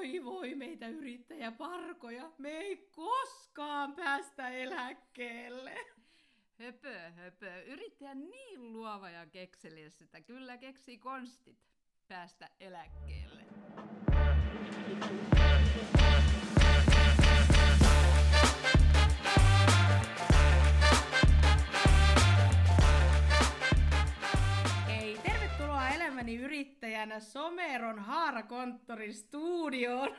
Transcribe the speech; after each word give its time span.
voi 0.00 0.24
voi 0.24 0.54
meitä 0.54 0.88
yrittäjäparkoja, 0.88 2.32
me 2.38 2.48
ei 2.48 2.76
koskaan 2.76 3.94
päästä 3.94 4.48
eläkkeelle. 4.48 5.74
Höpö, 6.58 7.10
höpö. 7.10 7.62
Yrittäjä 7.62 8.14
niin 8.14 8.72
luova 8.72 9.10
ja 9.10 9.26
kekseliäs, 9.26 10.02
että 10.02 10.20
kyllä 10.20 10.56
keksii 10.56 10.98
konstit 10.98 11.58
päästä 12.08 12.48
eläkkeelle. 12.60 13.29
Elämäni 26.00 26.36
yrittäjänä 26.36 27.20
Someron 27.20 27.98
Haarakonttorin 27.98 29.14
studioon. 29.14 30.16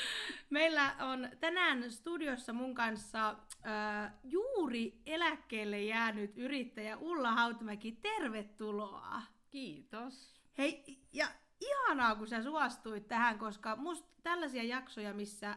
Meillä 0.50 0.94
on 1.00 1.28
tänään 1.40 1.90
studiossa 1.90 2.52
mun 2.52 2.74
kanssa 2.74 3.28
äh, 3.30 4.12
juuri 4.24 5.00
eläkkeelle 5.06 5.82
jäänyt 5.82 6.38
yrittäjä 6.38 6.96
Ulla 6.96 7.30
Hautamäki. 7.32 7.92
Tervetuloa. 7.92 9.22
Kiitos. 9.50 10.40
Hei, 10.58 10.98
ja 11.12 11.26
ihanaa 11.60 12.14
kun 12.14 12.26
sä 12.26 12.42
suostuit 12.42 13.08
tähän, 13.08 13.38
koska 13.38 13.76
musta 13.76 14.08
tällaisia 14.22 14.62
jaksoja, 14.62 15.14
missä 15.14 15.56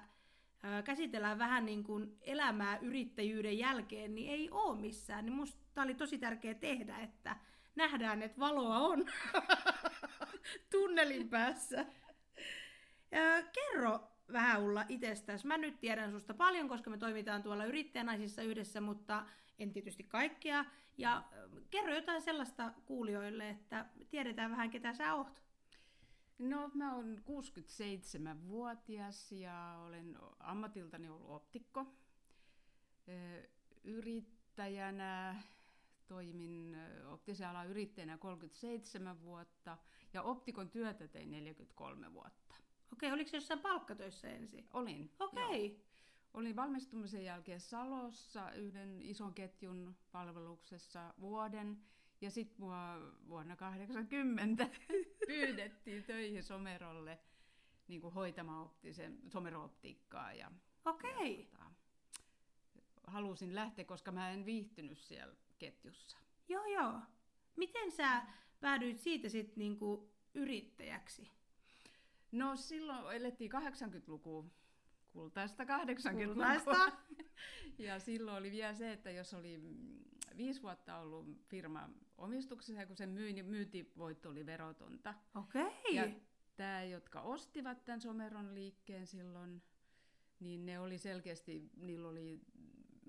käsitellään 0.84 1.40
vähän 1.40 1.66
niin 1.66 1.84
kuin 1.84 2.18
elämää 2.22 2.78
yrittäjyyden 2.78 3.58
jälkeen, 3.58 4.16
niin 4.16 4.32
ei 4.32 4.50
oo 4.52 4.76
missään. 4.76 5.26
Niin 5.26 5.36
musta 5.36 5.82
oli 5.82 5.96
tosi 5.96 6.18
tärkeä 6.18 6.54
tehdä, 6.54 6.98
että 6.98 7.36
nähdään, 7.76 8.22
että 8.22 8.40
valoa 8.40 8.78
on 8.78 9.06
tunnelin 10.72 11.30
päässä. 11.30 11.86
Kerro 13.54 14.16
vähän 14.32 14.62
Ulla 14.62 14.86
itsestäsi. 14.90 15.48
Mä 15.48 15.58
nyt 15.58 15.80
tiedän 15.80 16.12
susta 16.12 16.34
paljon, 16.34 16.70
koska 16.70 16.90
me 16.90 16.98
toimitaan 16.98 17.44
tuolla 17.44 17.66
yrittäjänaisissa 17.66 18.42
yhdessä, 18.42 18.82
mutta 18.82 19.26
en 19.60 19.72
tietysti 19.72 20.04
kaikkea. 20.04 20.66
Ja 20.98 21.24
kerro 21.70 21.94
jotain 21.94 22.22
sellaista 22.22 22.74
kuulijoille, 22.86 23.50
että 23.50 23.86
tiedetään 24.10 24.52
vähän, 24.52 24.70
ketä 24.70 24.94
sä 24.94 25.14
oot. 25.14 25.42
No, 26.40 26.72
mä 26.74 26.96
oon 26.96 27.18
67-vuotias 27.18 29.32
ja 29.32 29.80
olen 29.86 30.18
ammatiltani 30.40 31.10
ollut 31.10 31.30
optikko. 31.30 31.86
Yrittäjänä 33.84 35.36
toimin 36.08 36.78
optisen 37.06 37.68
yrittäjänä 37.70 38.18
37 38.18 39.22
vuotta 39.22 39.78
ja 40.14 40.22
optikon 40.22 40.70
työtä 40.70 41.08
tein 41.08 41.32
43 41.32 42.14
vuotta. 42.14 42.56
Okei, 42.94 43.12
oliko 43.12 43.30
se 43.30 43.38
jossain 43.38 43.60
palkkatöissä 43.60 44.30
ensin? 44.30 44.68
Olin. 44.74 45.12
Okei. 45.20 45.70
joo. 45.70 45.80
Olin 46.34 46.56
valmistumisen 46.56 47.26
jälkeen 47.26 47.60
Salossa 47.60 48.52
yhden 48.52 49.02
ison 49.02 49.34
ketjun 49.34 49.96
palveluksessa 50.12 51.14
vuoden 51.20 51.78
ja 52.22 52.32
sitten 52.32 52.56
mua 52.60 52.98
vuonna 53.28 53.56
80 53.56 54.70
pyydettiin 55.28 56.04
töihin 56.04 56.44
Somerolle 56.44 57.20
niin 57.88 58.02
kuin 58.02 58.14
hoitamaan 58.14 58.62
optisen, 58.62 59.20
Somero-optiikkaa 59.28 60.34
ja, 60.34 60.52
Okei. 60.86 61.50
ja 61.54 61.72
tota, 62.74 63.12
halusin 63.12 63.56
lähteä, 63.56 63.86
koska 63.86 64.12
mä 64.12 64.30
en 64.30 64.46
viihtynyt 64.46 64.98
siellä 64.98 65.36
ketjussa. 65.58 66.18
Joo, 66.48 66.66
joo. 66.66 67.00
Miten 67.56 67.92
sä 67.92 68.22
päädyit 68.60 69.00
siitä 69.00 69.30
sitten 69.30 69.58
niinku 69.58 70.10
yrittäjäksi? 70.34 71.32
No 72.32 72.56
silloin 72.56 73.16
elettiin 73.16 73.52
80-lukua, 73.52 74.46
kultaista 75.14 75.64
80-lukua. 75.64 76.26
Kultaista. 76.26 76.92
Ja 77.78 78.00
silloin 78.00 78.38
oli 78.38 78.52
vielä 78.52 78.74
se, 78.74 78.92
että 78.92 79.12
jos 79.12 79.34
oli 79.34 79.62
viisi 80.38 80.62
vuotta 80.62 80.98
ollut 80.98 81.28
firma 81.48 81.90
omistuksessa 82.18 82.82
ja 82.82 82.88
kun 82.88 82.96
se 82.96 83.06
myi, 83.06 83.34
niin 83.34 83.46
myyntivoitto 83.46 84.30
oli 84.30 84.46
verotonta. 84.46 85.14
Okei. 85.36 85.96
Ja 85.96 86.10
tämä, 86.56 86.84
jotka 86.84 87.22
ostivat 87.22 87.86
tämän 87.86 88.02
Someron 88.02 88.56
liikkeen 88.56 89.08
silloin, 89.08 89.62
niin 90.40 90.66
ne 90.66 90.80
oli 90.80 90.98
selkeästi, 90.98 91.70
niillä 91.78 92.08
oli, 92.08 92.42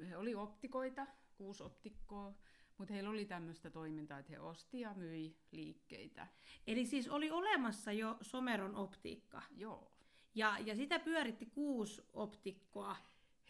he 0.08 0.16
oli 0.16 0.34
optikoita, 0.34 1.06
kuusi 1.36 1.62
optikkoa, 1.62 2.34
mutta 2.78 2.94
heillä 2.94 3.10
oli 3.10 3.24
tämmöistä 3.24 3.70
toimintaa, 3.70 4.18
että 4.18 4.32
he 4.32 4.40
osti 4.40 4.80
ja 4.80 4.94
myi 4.94 5.36
liikkeitä. 5.50 6.26
Eli 6.66 6.86
siis 6.86 7.08
oli 7.08 7.30
olemassa 7.30 7.92
jo 7.92 8.16
Someron 8.20 8.74
optiikka. 8.76 9.42
Joo. 9.56 9.92
Ja, 10.34 10.58
ja 10.58 10.76
sitä 10.76 10.98
pyöritti 10.98 11.46
kuusi 11.46 12.02
optikkoa. 12.12 12.96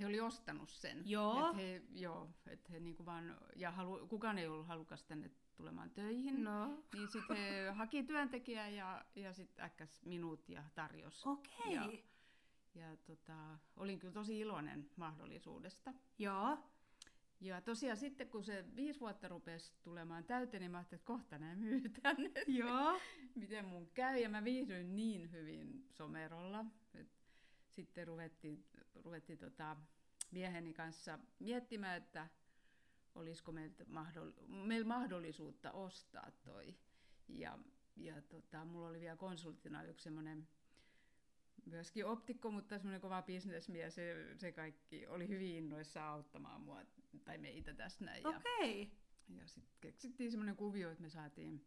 He 0.00 0.06
oli 0.06 0.20
ostanut 0.20 0.70
sen. 0.70 1.02
Joo. 1.04 1.50
Et 1.50 1.56
he, 1.56 1.82
joo, 1.94 2.30
et 2.46 2.70
he 2.70 2.80
niinku 2.80 3.06
vaan, 3.06 3.36
ja 3.56 3.70
halu, 3.70 4.06
kukaan 4.06 4.38
ei 4.38 4.46
ollut 4.46 4.66
halukas 4.66 5.04
tänne 5.04 5.30
tulemaan 5.56 5.90
töihin. 5.90 6.44
No. 6.44 6.82
Niin 6.94 7.08
sitten 7.08 7.36
he 7.36 7.70
haki 7.78 8.02
työntekijää 8.02 8.68
ja, 8.68 9.04
ja 9.14 9.32
sitten 9.32 9.64
äkkäs 9.64 10.02
minut 10.04 10.48
ja 10.48 10.62
tarjos. 10.74 11.26
Okei. 11.26 11.74
Ja, 11.74 11.88
ja 12.74 12.96
tota, 12.96 13.58
olin 13.76 13.98
kyllä 13.98 14.14
tosi 14.14 14.40
iloinen 14.40 14.90
mahdollisuudesta. 14.96 15.94
Joo. 16.18 16.58
Ja 17.40 17.60
tosiaan 17.60 17.96
sitten 17.96 18.28
kun 18.28 18.44
se 18.44 18.64
viisi 18.76 19.00
vuotta 19.00 19.28
rupesi 19.28 19.72
tulemaan 19.82 20.24
täyteen, 20.24 20.60
niin 20.60 20.70
mä 20.70 20.78
ajattelin, 20.78 21.00
että 21.00 21.06
kohta 21.06 21.38
nämä 21.38 21.54
myytän. 21.54 22.16
Joo. 22.46 23.00
Miten 23.34 23.64
mun 23.64 23.90
käy. 23.94 24.18
Ja 24.18 24.28
mä 24.28 24.44
viihdyin 24.44 24.96
niin 24.96 25.32
hyvin 25.32 25.84
Somerolla. 25.90 26.64
Et 26.94 27.08
sitten 27.68 28.06
ruvettiin, 28.06 28.64
ruvettiin 28.94 29.38
tota 29.38 29.76
mieheni 30.30 30.74
kanssa 30.74 31.18
miettimään, 31.38 31.96
että 31.96 32.28
olisiko 33.14 33.52
meiltä 33.52 33.84
mahdoll- 33.84 34.46
meillä 34.48 34.86
mahdollisuutta 34.86 35.72
ostaa 35.72 36.30
toi. 36.44 36.74
Ja, 37.28 37.58
ja 37.96 38.22
tota, 38.22 38.64
mulla 38.64 38.88
oli 38.88 39.00
vielä 39.00 39.16
konsulttina 39.16 39.82
yksi 39.82 40.04
semmoinen 40.04 40.48
myöskin 41.66 42.06
optikko, 42.06 42.50
mutta 42.50 42.78
semmoinen 42.78 43.00
kova 43.00 43.22
bisnesmies, 43.22 43.94
se, 43.94 44.34
se 44.36 44.52
kaikki 44.52 45.06
oli 45.06 45.28
hyvin 45.28 45.56
innoissa 45.56 46.08
auttamaan 46.08 46.60
mua 46.60 46.80
tai 47.24 47.38
meitä 47.38 47.74
tässä 47.74 48.04
näin. 48.04 48.22
Ja, 48.22 48.28
Okei. 48.28 48.92
ja 49.28 49.46
sitten 49.46 49.76
keksittiin 49.80 50.30
semmoinen 50.30 50.56
kuvio, 50.56 50.90
että 50.90 51.02
me 51.02 51.08
saatiin 51.10 51.66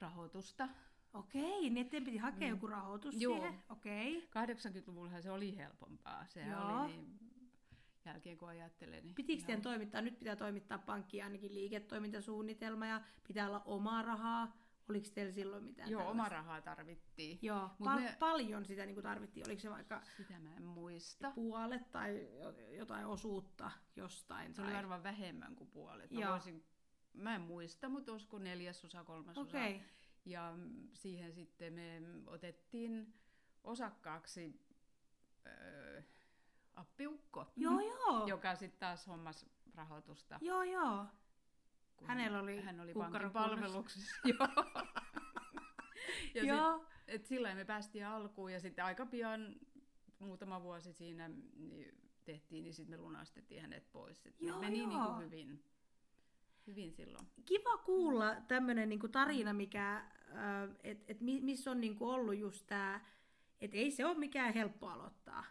rahoitusta. 0.00 0.68
Okei, 1.14 1.70
niin 1.70 1.76
että 1.78 2.00
piti 2.00 2.16
hakea 2.16 2.48
joku 2.48 2.66
rahoitus 2.66 3.14
Mm. 3.14 3.20
Joo. 3.20 3.34
siihen. 3.36 3.62
Okei. 3.68 4.28
80-luvulla 4.30 5.20
se 5.20 5.30
oli 5.30 5.56
helpompaa. 5.56 6.26
Se 6.26 6.40
oli 6.56 6.92
niin, 6.92 7.18
jälkeen 8.04 8.38
kun 8.38 8.48
ajattelen. 8.48 9.04
Niin 9.04 9.14
Pitikö 9.14 9.44
teidän 9.44 9.62
toimittaa, 9.62 10.00
nyt 10.00 10.18
pitää 10.18 10.36
toimittaa 10.36 10.78
pankkiin 10.78 11.24
ainakin 11.24 11.54
liiketoimintasuunnitelma 11.54 12.86
ja 12.86 13.00
pitää 13.28 13.46
olla 13.48 13.62
omaa 13.64 14.02
rahaa. 14.02 14.56
Oliko 14.88 15.06
teillä 15.14 15.32
silloin 15.32 15.64
mitään 15.64 15.90
Joo, 15.90 16.00
tällaista? 16.00 16.22
oma 16.22 16.28
rahaa 16.28 16.60
tarvittiin. 16.60 17.38
Joo, 17.42 17.60
Mut 17.78 17.88
pal- 17.88 18.00
me- 18.00 18.16
paljon 18.18 18.64
sitä 18.64 18.86
niin 18.86 18.94
kuin 18.94 19.02
tarvittiin. 19.02 19.46
Oliko 19.48 19.60
se 19.60 19.70
vaikka 19.70 20.02
Sitä 20.16 20.38
mä 20.38 20.56
en 20.56 20.62
muista. 20.64 21.30
puolet 21.34 21.90
tai 21.90 22.28
jotain 22.76 23.06
osuutta 23.06 23.70
jostain? 23.96 24.54
Se 24.54 24.60
oli 24.62 24.70
tai... 24.70 24.76
varmaan 24.76 25.02
vähemmän 25.02 25.56
kuin 25.56 25.70
puolet. 25.70 26.10
Mä, 26.10 26.20
Joo. 26.20 26.30
voisin, 26.32 26.64
mä 27.12 27.34
en 27.34 27.40
muista, 27.40 27.88
mutta 27.88 28.12
olisiko 28.12 28.38
neljäsosa, 28.38 29.04
kolmasosa. 29.04 29.40
Okei. 29.58 29.82
Ja 30.24 30.54
siihen 30.94 31.32
sitten 31.32 31.72
me 31.72 32.02
otettiin 32.26 33.14
osakkaaksi 33.64 34.60
öö, 35.46 36.02
appiukko, 36.74 37.52
Joo, 37.56 37.80
joo. 37.80 38.26
joka 38.26 38.54
sitten 38.54 38.80
taas 38.80 39.06
hommas 39.06 39.46
rahoitusta. 39.74 40.38
Joo, 40.42 40.62
joo. 40.62 41.06
Kun 41.96 42.08
Hänellä 42.08 42.40
oli 42.40 42.60
hän 42.60 42.80
oli 42.80 42.94
pankin 42.94 43.30
palveluksessa. 43.30 44.16
Joo. 44.38 44.48
ja 46.34 46.44
Joo. 46.44 46.78
sit, 46.78 46.86
et 47.06 47.26
sillä 47.26 47.54
me 47.54 47.64
päästiin 47.64 48.06
alkuun 48.06 48.52
ja 48.52 48.60
sitten 48.60 48.84
aika 48.84 49.06
pian, 49.06 49.56
muutama 50.18 50.62
vuosi 50.62 50.92
siinä 50.92 51.28
niin 51.56 51.94
tehtiin, 52.24 52.64
niin 52.64 52.74
sitten 52.74 52.98
me 52.98 53.02
lunastettiin 53.02 53.60
hänet 53.62 53.92
pois. 53.92 54.26
Et 54.26 54.34
Joo, 54.40 54.60
meni 54.60 54.78
joo. 54.78 54.88
Niin 54.88 55.00
kuin 55.00 55.24
hyvin, 55.24 55.64
hyvin 56.66 56.92
silloin. 56.92 57.26
Kiva 57.44 57.78
kuulla 57.78 58.34
tämmöinen 58.48 58.88
niinku 58.88 59.08
tarina, 59.08 59.52
mikä, 59.52 60.04
että 60.84 61.04
et 61.12 61.20
mi- 61.20 61.40
missä 61.40 61.70
on 61.70 61.80
niinku 61.80 62.10
ollut 62.10 62.38
just 62.38 62.66
tämä, 62.66 63.00
että 63.60 63.76
ei 63.76 63.90
se 63.90 64.06
ole 64.06 64.18
mikään 64.18 64.54
helppo 64.54 64.88
aloittaa. 64.88 65.44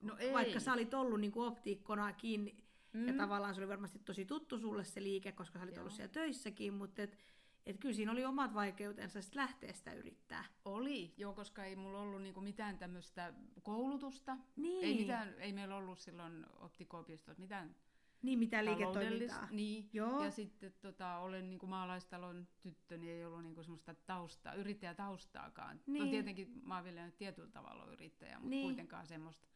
No 0.00 0.16
ei. 0.18 0.32
Vaikka 0.32 0.60
sä 0.60 0.72
olit 0.72 0.94
ollut 0.94 1.20
niinku 1.20 1.42
optiikkonakin, 1.42 2.63
mm. 2.94 3.06
ja 3.06 3.12
Mm. 3.12 3.18
tavallaan 3.18 3.54
se 3.54 3.60
oli 3.60 3.68
varmasti 3.68 3.98
tosi 3.98 4.24
tuttu 4.24 4.58
sulle 4.58 4.84
se 4.84 5.02
liike, 5.02 5.32
koska 5.32 5.58
sä 5.58 5.62
olit 5.64 5.74
Joo. 5.76 5.82
ollut 5.82 5.94
siellä 5.94 6.12
töissäkin, 6.12 6.74
mutta 6.74 7.02
et, 7.02 7.18
et 7.66 7.78
kyllä 7.78 7.94
siinä 7.94 8.12
oli 8.12 8.24
omat 8.24 8.54
vaikeutensa 8.54 9.22
sit 9.22 9.34
lähteä 9.34 9.72
sitä 9.72 9.92
yrittää. 9.92 10.44
Oli, 10.64 11.14
joo, 11.16 11.32
koska 11.34 11.64
ei 11.64 11.76
mulla 11.76 11.98
ollut 12.00 12.22
niinku 12.22 12.40
mitään 12.40 12.78
tämmöistä 12.78 13.34
koulutusta. 13.62 14.36
Niin. 14.56 14.84
Ei, 14.84 14.98
mitään, 15.00 15.34
ei 15.38 15.52
meillä 15.52 15.76
ollut 15.76 15.98
silloin 15.98 16.46
optikoopistossa 16.56 17.40
mitään 17.40 17.74
Niin, 18.22 18.38
mitä 18.38 18.64
liiketoimintaa. 18.64 19.48
Niin, 19.50 19.88
Joo. 19.92 20.24
ja 20.24 20.30
sitten 20.30 20.72
tota, 20.80 21.18
olen 21.18 21.50
niin 21.50 21.58
kuin 21.58 21.70
maalaistalon 21.70 22.48
tyttö, 22.60 22.96
niin 22.98 23.12
ei 23.12 23.24
ollut 23.24 23.42
niin 23.42 23.54
kuin 23.54 23.64
semmoista 23.64 23.94
taustaa, 23.94 24.54
yrittäjätaustaakaan. 24.54 25.76
No 25.86 25.92
Niin. 25.92 26.10
tietenkin 26.10 26.60
maanviljelijä 26.62 27.10
tietyllä 27.10 27.48
tavalla 27.50 27.82
on 27.84 27.92
yrittäjä, 27.92 28.34
mutta 28.38 28.48
Niin. 28.50 28.66
kuitenkaan 28.66 29.06
semmoista 29.06 29.46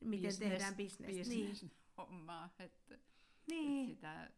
Miten 0.00 0.30
business- 0.30 0.38
tehdään 0.38 0.74
bisnes. 0.76 1.28
Niin. 1.28 1.56
business-hommaa, 1.96 2.50
että 2.58 2.98
niin. 3.46 3.86
sitä 3.86 4.30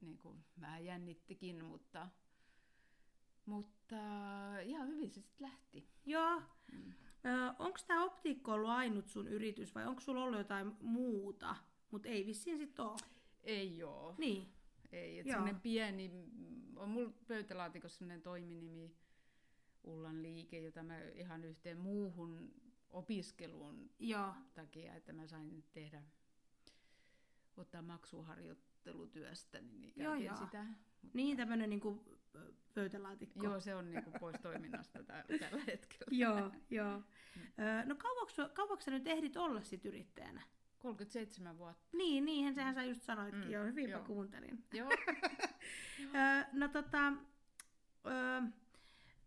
niin 0.00 0.18
kuin, 0.18 0.44
vähän 0.60 0.84
jännittikin, 0.84 1.64
mutta, 1.64 2.08
mutta 3.46 3.96
ihan 4.64 4.88
hyvin 4.88 5.10
se 5.10 5.20
sitten 5.20 5.46
lähti. 5.46 5.88
Joo. 6.06 6.42
Mm. 6.72 6.92
Onko 7.58 7.78
tämä 7.86 8.04
optiikko 8.04 8.52
ollut 8.52 8.70
ainut 8.70 9.08
sun 9.08 9.28
yritys 9.28 9.74
vai 9.74 9.86
onko 9.86 10.00
sulla 10.00 10.24
ollut 10.24 10.38
jotain 10.38 10.72
muuta? 10.80 11.56
Mutta 11.90 12.08
ei 12.08 12.26
vissiin 12.26 12.58
sit 12.58 12.78
ole. 12.78 12.96
Ei 13.44 13.82
oo. 13.82 14.14
Niin. 14.18 14.52
Ei, 14.92 15.18
että 15.18 15.30
Joo. 15.30 15.34
semmoinen 15.34 15.60
pieni, 15.60 16.10
on 16.76 16.88
mulla 16.88 17.12
pöytälaatikossa 17.26 17.98
semmoinen 17.98 18.22
toiminimi 18.22 18.96
Ullan 19.84 20.22
liike, 20.22 20.60
jota 20.60 20.82
mä 20.82 21.00
ihan 21.00 21.44
yhteen 21.44 21.78
muuhun 21.78 22.54
opiskeluun 22.90 23.90
Joo. 23.98 24.34
takia, 24.54 24.94
että 24.94 25.12
mä 25.12 25.26
sain 25.26 25.64
tehdä, 25.72 26.02
ottaa 27.58 27.82
maksuharjoittelutyöstä, 27.82 29.60
niin 29.60 29.92
Joo, 29.96 30.14
joo. 30.14 30.36
sitä. 30.36 30.66
Niin 31.14 31.36
tämmönen 31.36 31.70
niinku 31.70 32.04
ö, 32.34 32.52
pöytälaatikko. 32.74 33.44
Joo, 33.44 33.60
se 33.60 33.74
on 33.74 33.90
niinku 33.90 34.10
pois 34.20 34.36
toiminnasta 34.42 35.02
tä- 35.02 35.24
tällä 35.40 35.62
hetkellä. 35.66 36.06
joo, 36.10 36.50
joo. 36.70 37.02
Ö, 37.38 37.84
No 37.86 37.94
kauanko, 37.94 38.32
kauanko 38.54 38.80
sä 38.80 38.90
nyt 38.90 39.06
ehdit 39.06 39.36
olla 39.36 39.62
sit 39.62 39.84
yrittäjänä? 39.84 40.42
37 40.78 41.58
vuotta. 41.58 41.96
Niin, 41.96 42.24
niinhän 42.24 42.54
sehän 42.54 42.74
sä 42.74 42.84
just 42.84 43.02
sanoitkin. 43.02 43.44
Mm, 43.44 43.50
joo, 43.50 43.64
hyvinpä 43.64 43.90
joo. 43.90 44.04
kuuntelin. 44.04 44.64
Joo, 44.72 44.90
No 46.52 46.68
tota, 46.68 47.08
ö, 48.06 48.42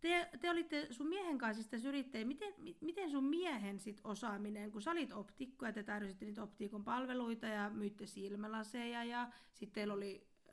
te, 0.00 0.28
te 0.40 0.50
olitte 0.50 0.86
sun 0.90 1.08
miehen 1.08 1.38
kanssa 1.38 1.62
siis 1.62 1.70
tässä 1.70 1.88
yrittäjä. 1.88 2.24
Miten, 2.24 2.54
mi- 2.58 2.78
miten 2.80 3.10
sun 3.10 3.24
miehen 3.24 3.80
sit 3.80 4.00
osaaminen, 4.04 4.72
kun 4.72 4.82
sä 4.82 4.90
olit 4.90 5.12
optikko 5.12 5.66
ja 5.66 5.72
te 5.72 5.82
tarjositte 5.82 6.24
niitä 6.24 6.42
optiikon 6.42 6.84
palveluita 6.84 7.46
ja 7.46 7.70
myitte 7.70 8.06
silmälaseja 8.06 9.04
ja 9.04 9.28
sitten 9.54 9.74
teillä 9.74 9.94
oli, 9.94 10.26
ö, 10.48 10.52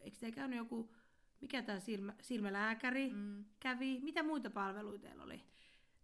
eikö 0.00 0.16
te 0.20 0.32
käynyt 0.32 0.56
joku, 0.56 0.94
mikä 1.40 1.62
tämä 1.62 1.80
silmä, 1.80 2.14
silmälääkäri 2.20 3.12
mm. 3.12 3.44
kävi? 3.60 4.00
Mitä 4.00 4.22
muita 4.22 4.50
palveluita 4.50 5.06
teillä 5.06 5.24
oli? 5.24 5.42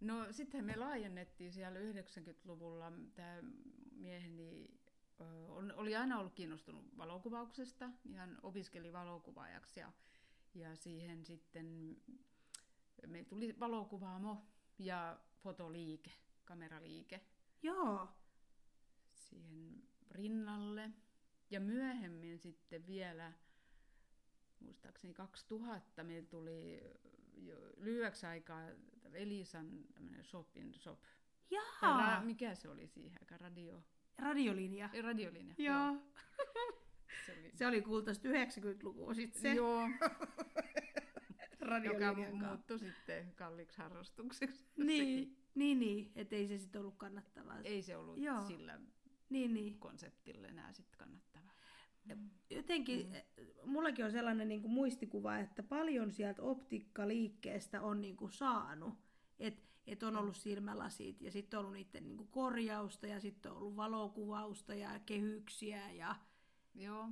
No 0.01 0.27
sitten 0.31 0.65
me 0.65 0.77
laajennettiin 0.77 1.53
siellä 1.53 1.79
90-luvulla. 1.79 2.93
Tämä 3.15 3.43
mieheni 3.93 4.71
ö, 5.21 5.25
on, 5.49 5.73
oli 5.77 5.97
aina 5.97 6.19
ollut 6.19 6.35
kiinnostunut 6.35 6.97
valokuvauksesta, 6.97 7.91
niin 8.05 8.17
hän 8.17 8.39
opiskeli 8.43 8.93
valokuvaajaksi 8.93 9.81
ja, 9.81 9.93
ja 10.55 10.77
siihen 10.77 11.25
sitten 11.25 11.97
me 13.07 13.25
tuli 13.25 13.61
valokuvaamo 13.61 14.47
ja 14.79 15.19
fotoliike, 15.43 16.11
kameraliike 16.45 17.21
Joo, 17.63 18.09
siihen 19.15 19.83
rinnalle. 20.11 20.91
Ja 21.51 21.61
myöhemmin 21.61 22.39
sitten 22.39 22.87
vielä, 22.87 23.33
muistaakseni 24.61 25.15
2000, 25.15 26.05
meillä 26.05 26.29
tuli 26.29 26.83
jo 27.37 27.57
lyhyeksi 27.77 28.27
aikaa 28.27 28.63
Elisan 29.13 29.85
tämmöinen 29.95 30.25
shop 30.25 30.57
in 30.57 30.75
shop. 30.75 31.01
Tai 31.01 31.91
Jaa, 31.91 32.21
ra- 32.21 32.25
mikä 32.25 32.55
se 32.55 32.69
oli 32.69 32.87
siihen 32.87 33.19
aikaan? 33.21 33.41
Radio, 33.41 33.83
radiolinja. 34.19 34.91
radiolinja. 35.03 35.55
Joo. 35.59 35.97
Se 37.27 37.33
oli, 37.33 37.51
Se 37.55 37.67
oli 37.67 37.83
kultaista 37.83 38.29
90-lukua 38.29 39.15
sitten 39.15 39.43
se 39.43 39.55
Joo, 39.55 39.89
joka 41.85 42.15
muuttui 42.33 42.79
sitten 42.79 43.33
kalliiksi 43.37 43.79
harrastukseksi. 43.79 44.67
Niin, 44.77 45.05
Sekin. 45.05 45.37
niin, 45.55 45.79
niin, 45.79 46.13
ettei 46.17 46.49
se 46.49 46.59
sitten 46.59 46.81
ollut 46.81 46.97
kannattavaa. 46.97 47.61
Ei 47.65 47.83
se 47.83 47.97
ollut 47.97 48.19
Joo. 48.19 48.47
sillä 48.47 48.81
Niin, 49.31 49.55
niin. 49.55 49.79
konseptilla 49.79 50.47
enää 50.47 50.73
sitten 50.73 50.99
kannattavaa. 50.99 51.53
Jotenkin, 52.51 53.07
mm. 53.07 53.71
mullakin 53.71 54.05
on 54.05 54.13
sellainen 54.13 54.49
niin 54.49 54.63
kuin 54.63 54.73
muistikuva, 54.73 55.39
että 55.39 55.63
paljon 55.63 56.13
sieltä 56.13 56.43
optiikkaliikkeestä 56.43 57.83
on 57.83 58.01
niin 58.01 58.17
kuin 58.17 58.33
saanut. 58.33 58.95
Että 59.39 59.67
et 59.87 60.03
on 60.03 60.17
ollut 60.17 60.37
silmälasit 60.37 61.23
ja 61.23 61.31
sitten 61.31 61.59
on 61.59 61.65
ollut 61.65 61.79
niiden 61.79 62.05
niin 62.05 62.17
kuin 62.17 62.29
korjausta 62.29 63.07
ja 63.07 63.21
sitten 63.21 63.53
on 63.53 63.59
ollut 63.59 63.77
valokuvausta 63.77 64.75
ja 64.75 65.01
kehyksiä 65.07 65.93
ja 65.93 66.17
Joo, 66.77 67.09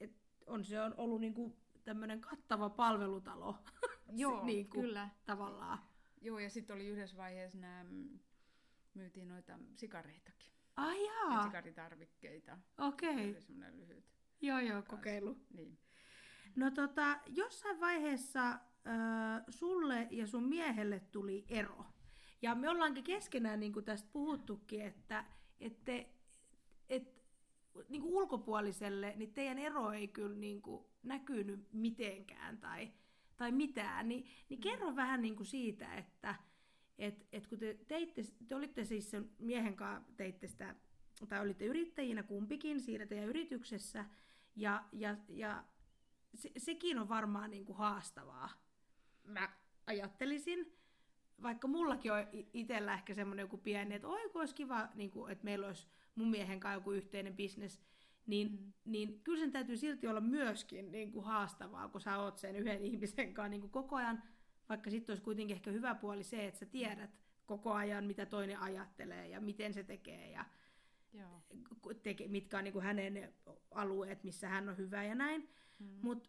et 0.00 0.12
on 0.46 0.64
se 0.64 0.80
on 0.80 0.94
ollut 0.96 1.20
niin 1.20 1.34
kuin 1.34 1.56
tämmöinen 1.84 2.20
kattava 2.20 2.70
palvelutalo 2.70 3.58
Joo 4.12 4.44
niin 4.44 4.68
kuin 4.68 4.80
kyllä. 4.82 5.08
tavallaan. 5.24 5.78
Joo, 6.20 6.38
ja 6.38 6.50
sitten 6.50 6.76
oli 6.76 6.86
yhdessä 6.86 7.16
vaiheessa 7.16 7.58
nämä, 7.58 7.84
mm, 7.84 8.18
myytiin 8.94 9.28
noita 9.28 9.58
sikareitakin, 9.76 10.52
Ai 10.76 11.04
ja 11.06 11.12
jaa, 11.12 11.42
sikaritarvikkeita. 11.42 12.58
okei. 12.78 13.16
Se 13.16 13.22
oli 13.30 13.40
semmoinen 13.40 13.76
lyhyt. 13.80 14.04
Joo, 14.40 14.58
joo, 14.58 14.82
kans. 14.82 14.86
kokeilu. 14.88 15.36
Niin. 15.54 15.78
No 16.56 16.70
tota, 16.70 17.20
jossain 17.26 17.80
vaiheessa 17.80 18.50
äh, 18.50 18.58
sulle 19.48 20.08
ja 20.10 20.26
sun 20.26 20.44
miehelle 20.48 21.00
tuli 21.00 21.44
ero. 21.48 21.86
Ja 22.42 22.54
me 22.54 22.68
ollaankin 22.68 23.04
keskenään 23.04 23.60
niin 23.60 23.72
kuin 23.72 23.84
tästä 23.84 24.08
puhuttukin, 24.12 24.80
että 24.80 25.24
et 25.60 25.84
te, 25.84 26.13
niin 27.88 28.02
kuin 28.02 28.14
ulkopuoliselle, 28.14 29.14
niin 29.16 29.32
teidän 29.32 29.58
ero 29.58 29.92
ei 29.92 30.08
kyllä 30.08 30.36
niin 30.36 30.62
kuin 30.62 30.84
näkynyt 31.02 31.72
mitenkään 31.72 32.58
tai, 32.58 32.92
tai 33.36 33.52
mitään. 33.52 34.08
Ni, 34.08 34.26
niin 34.48 34.60
kerro 34.60 34.96
vähän 34.96 35.22
niin 35.22 35.36
kuin 35.36 35.46
siitä, 35.46 35.94
että 35.94 36.34
et, 36.98 37.26
et 37.32 37.46
kun 37.46 37.58
te, 37.58 37.78
teitte, 37.88 38.22
te 38.48 38.54
olitte 38.54 38.84
siis 38.84 39.10
sen 39.10 39.30
miehen 39.38 39.76
kanssa, 39.76 40.12
teitte 40.16 40.48
sitä, 40.48 40.74
tai 41.28 41.40
olitte 41.40 41.64
yrittäjinä 41.64 42.22
kumpikin 42.22 42.80
siinä 42.80 43.06
teidän 43.06 43.28
yrityksessä, 43.28 44.04
ja, 44.56 44.84
ja, 44.92 45.16
ja 45.28 45.64
se, 46.34 46.50
sekin 46.56 46.98
on 46.98 47.08
varmaan 47.08 47.50
niin 47.50 47.64
kuin 47.64 47.78
haastavaa. 47.78 48.50
Mä 49.24 49.52
ajattelisin, 49.86 50.78
vaikka 51.42 51.68
mullakin 51.68 52.12
on 52.12 52.26
itsellä 52.52 52.94
ehkä 52.94 53.14
semmoinen 53.14 53.44
joku 53.44 53.58
pieni, 53.58 53.94
että 53.94 54.08
oi 54.08 54.30
olisi 54.34 54.54
kiva, 54.54 54.88
niin 54.94 55.10
kuin, 55.10 55.32
että 55.32 55.44
meillä 55.44 55.66
olisi 55.66 55.88
mun 56.14 56.30
miehen 56.30 56.60
kanssa 56.60 56.76
joku 56.76 56.92
yhteinen 56.92 57.36
bisnes, 57.36 57.80
niin, 58.26 58.50
mm. 58.50 58.72
niin 58.84 59.20
kyllä 59.24 59.40
sen 59.40 59.52
täytyy 59.52 59.76
silti 59.76 60.06
olla 60.06 60.20
myöskin 60.20 60.92
niin 60.92 61.12
kuin 61.12 61.24
haastavaa, 61.24 61.88
kun 61.88 62.00
sä 62.00 62.18
oot 62.18 62.38
sen 62.38 62.56
yhden 62.56 62.82
ihmisen 62.90 63.34
kanssa 63.34 63.48
niin 63.48 63.60
kuin 63.60 63.70
koko 63.70 63.96
ajan, 63.96 64.22
vaikka 64.68 64.90
sitten 64.90 65.12
olisi 65.12 65.24
kuitenkin 65.24 65.56
ehkä 65.56 65.70
hyvä 65.70 65.94
puoli 65.94 66.24
se, 66.24 66.46
että 66.46 66.60
sä 66.60 66.66
tiedät 66.66 67.10
koko 67.46 67.72
ajan, 67.72 68.04
mitä 68.04 68.26
toinen 68.26 68.60
ajattelee 68.60 69.28
ja 69.28 69.40
miten 69.40 69.74
se 69.74 69.84
tekee 69.84 70.30
ja 70.30 70.44
Joo. 71.12 71.42
teke, 72.02 72.28
mitkä 72.28 72.58
on 72.58 72.64
niin 72.64 72.72
kuin 72.72 72.84
hänen 72.84 73.14
ne 73.14 73.32
alueet, 73.70 74.24
missä 74.24 74.48
hän 74.48 74.68
on 74.68 74.76
hyvä 74.76 75.04
ja 75.04 75.14
näin. 75.14 75.48
Mm. 75.78 75.86
Mutta 76.02 76.28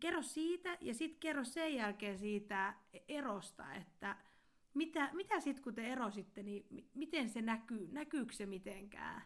kerro 0.00 0.22
siitä 0.22 0.78
ja 0.80 0.94
sitten 0.94 1.20
kerro 1.20 1.44
sen 1.44 1.74
jälkeen 1.74 2.18
siitä 2.18 2.74
erosta, 3.08 3.74
että 3.74 4.16
mitä, 4.74 5.10
mitä 5.12 5.40
sitten 5.40 5.64
kun 5.64 5.74
te 5.74 5.86
erositte, 5.92 6.42
niin 6.42 6.66
mi- 6.70 6.90
miten 6.94 7.28
se 7.28 7.42
näkyy, 7.42 7.88
näkyykö 7.92 8.32
se 8.32 8.46
mitenkään? 8.46 9.22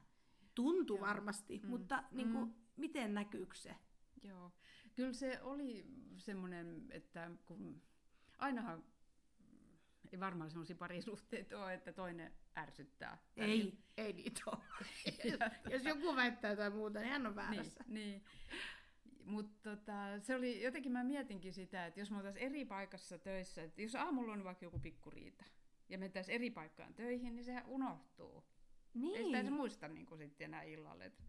Tuntuu 0.54 1.00
varmasti, 1.00 1.60
Mm. 1.62 1.68
mutta 1.70 2.04
niin 2.10 2.32
kuin, 2.32 2.44
Mm. 2.48 2.54
miten 2.76 3.14
näkyykö 3.14 3.54
se? 3.56 3.76
Joo. 4.22 4.52
Kyllä 4.94 5.12
se 5.12 5.42
oli 5.42 5.86
semmoinen, 6.18 6.86
että 6.90 7.30
kun 7.46 7.82
ainahan 8.38 8.84
ei 10.12 10.20
varmaan 10.20 10.50
semmoisia 10.50 10.76
parisuhteita 10.76 11.64
ole, 11.64 11.74
että 11.74 11.92
toinen 11.92 12.32
ärsyttää. 12.56 13.18
Ei, 13.36 13.78
ei 13.96 14.12
niitä 14.12 14.40
ole. 14.46 14.58
Jos 15.70 15.84
joku 15.84 16.16
väittää 16.16 16.50
jotain 16.50 16.72
muuta, 16.72 16.98
niin 17.00 17.10
hän 17.10 17.26
on 17.26 17.32
Niin, 17.32 17.36
väärässä. 17.36 17.84
niin. 17.88 18.24
Mutta 19.24 19.70
tota, 19.70 20.20
se 20.20 20.34
oli, 20.34 20.62
jotenkin 20.62 20.92
mä 20.92 21.04
mietinkin 21.04 21.52
sitä, 21.52 21.86
että 21.86 22.00
jos 22.00 22.10
me 22.10 22.16
oltaisiin 22.16 22.46
eri 22.46 22.64
paikassa 22.64 23.18
töissä, 23.18 23.62
että 23.62 23.82
jos 23.82 23.94
aamulla 23.94 24.32
on 24.32 24.44
vaikka 24.44 24.64
joku 24.64 24.78
pikkuriita 24.78 25.44
ja 25.88 25.98
mentäisiin 25.98 26.34
eri 26.34 26.50
paikkaan 26.50 26.94
töihin, 26.94 27.36
niin 27.36 27.44
sehän 27.44 27.66
unohtuu. 27.66 28.44
Niin, 28.94 29.16
Ei 29.16 29.24
sitä 29.24 29.40
edes 29.40 29.50
muista 29.50 29.88
niin 29.88 30.06
kuin 30.06 30.18
sitten 30.18 30.44
enää 30.44 30.62
illalle 30.62 31.04
että 31.04 31.24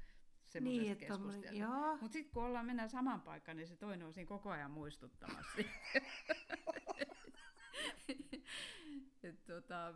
semmoisesta 0.47 0.83
niin 0.83 0.97
keskustelusta. 0.97 1.97
Mutta 2.01 2.13
sitten 2.13 2.33
kun 2.33 2.43
ollaan 2.43 2.65
mennään 2.65 2.89
samaan 2.89 3.21
paikkaan, 3.21 3.57
niin 3.57 3.67
se 3.67 3.75
toinen 3.75 4.07
on 4.07 4.13
siinä 4.13 4.27
koko 4.27 4.49
ajan 4.49 4.71
muistuttamassa. 4.71 5.57
Et 9.23 9.45
tota, 9.45 9.93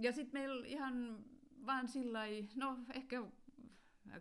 ja 0.00 0.12
sitten 0.12 0.40
meillä 0.40 0.66
ihan 0.66 1.24
vaan 1.66 1.88
sillä 1.88 2.20
no 2.54 2.78
ehkä 2.94 3.22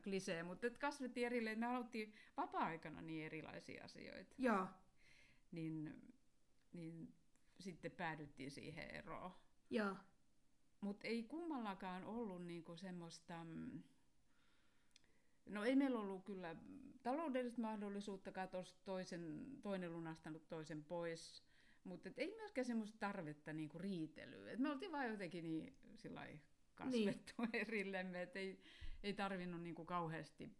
klisee, 0.03 0.43
mutta 0.43 0.67
et 0.67 0.77
kasvettiin 0.77 1.25
erilleen, 1.25 1.59
me 1.59 1.65
haluttiin 1.65 2.13
vapaa-aikana 2.37 3.01
niin 3.01 3.25
erilaisia 3.25 3.83
asioita, 3.83 4.35
Joo, 4.37 4.67
niin, 5.51 6.01
niin 6.73 7.15
sitten 7.59 7.91
päädyttiin 7.91 8.51
siihen 8.51 8.89
eroon. 8.89 9.31
joo. 9.69 9.95
Mutta 10.81 11.07
ei 11.07 11.23
kummallakaan 11.23 12.03
ollut 12.05 12.45
niinku 12.45 12.77
semmoista, 12.77 13.43
mm, 13.43 13.83
No 15.45 15.63
ei 15.63 15.75
meillä 15.75 15.99
ollut 15.99 16.25
kyllä 16.25 16.55
taloudellista 17.03 17.61
mahdollisuutta 17.61 18.31
toisen, 18.83 19.45
toinen 19.61 19.93
lunastanut 19.93 20.47
toisen 20.47 20.83
pois, 20.83 21.43
mutta 21.83 22.09
ei 22.17 22.35
myöskään 22.35 22.65
semmoista 22.65 22.97
tarvetta 22.99 23.53
niinku 23.53 23.79
riitelyä. 23.79 24.51
Et 24.51 24.59
me 24.59 24.69
oltiin 24.71 24.91
vaan 24.91 25.09
jotenkin 25.09 25.43
niin 25.43 25.75
sillai 25.95 26.39
kasvettu 26.75 27.33
niin. 27.37 27.49
erillemme, 27.67 28.21
että 28.21 28.39
ei, 28.39 28.59
ei 29.03 29.13
tarvinnut 29.13 29.61
niinku 29.61 29.85
kauheasti 29.85 30.51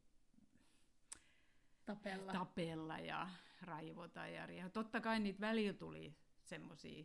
tapella. 1.86 2.32
tapella 2.32 3.00
ja 3.00 3.30
raivota. 3.62 4.28
Ja, 4.28 4.52
ja 4.52 4.70
totta 4.70 5.02
kai 5.02 5.20
niitä 5.20 5.42
välillä 5.42 5.74
tuli 5.74 6.16
semmoisia 6.44 7.04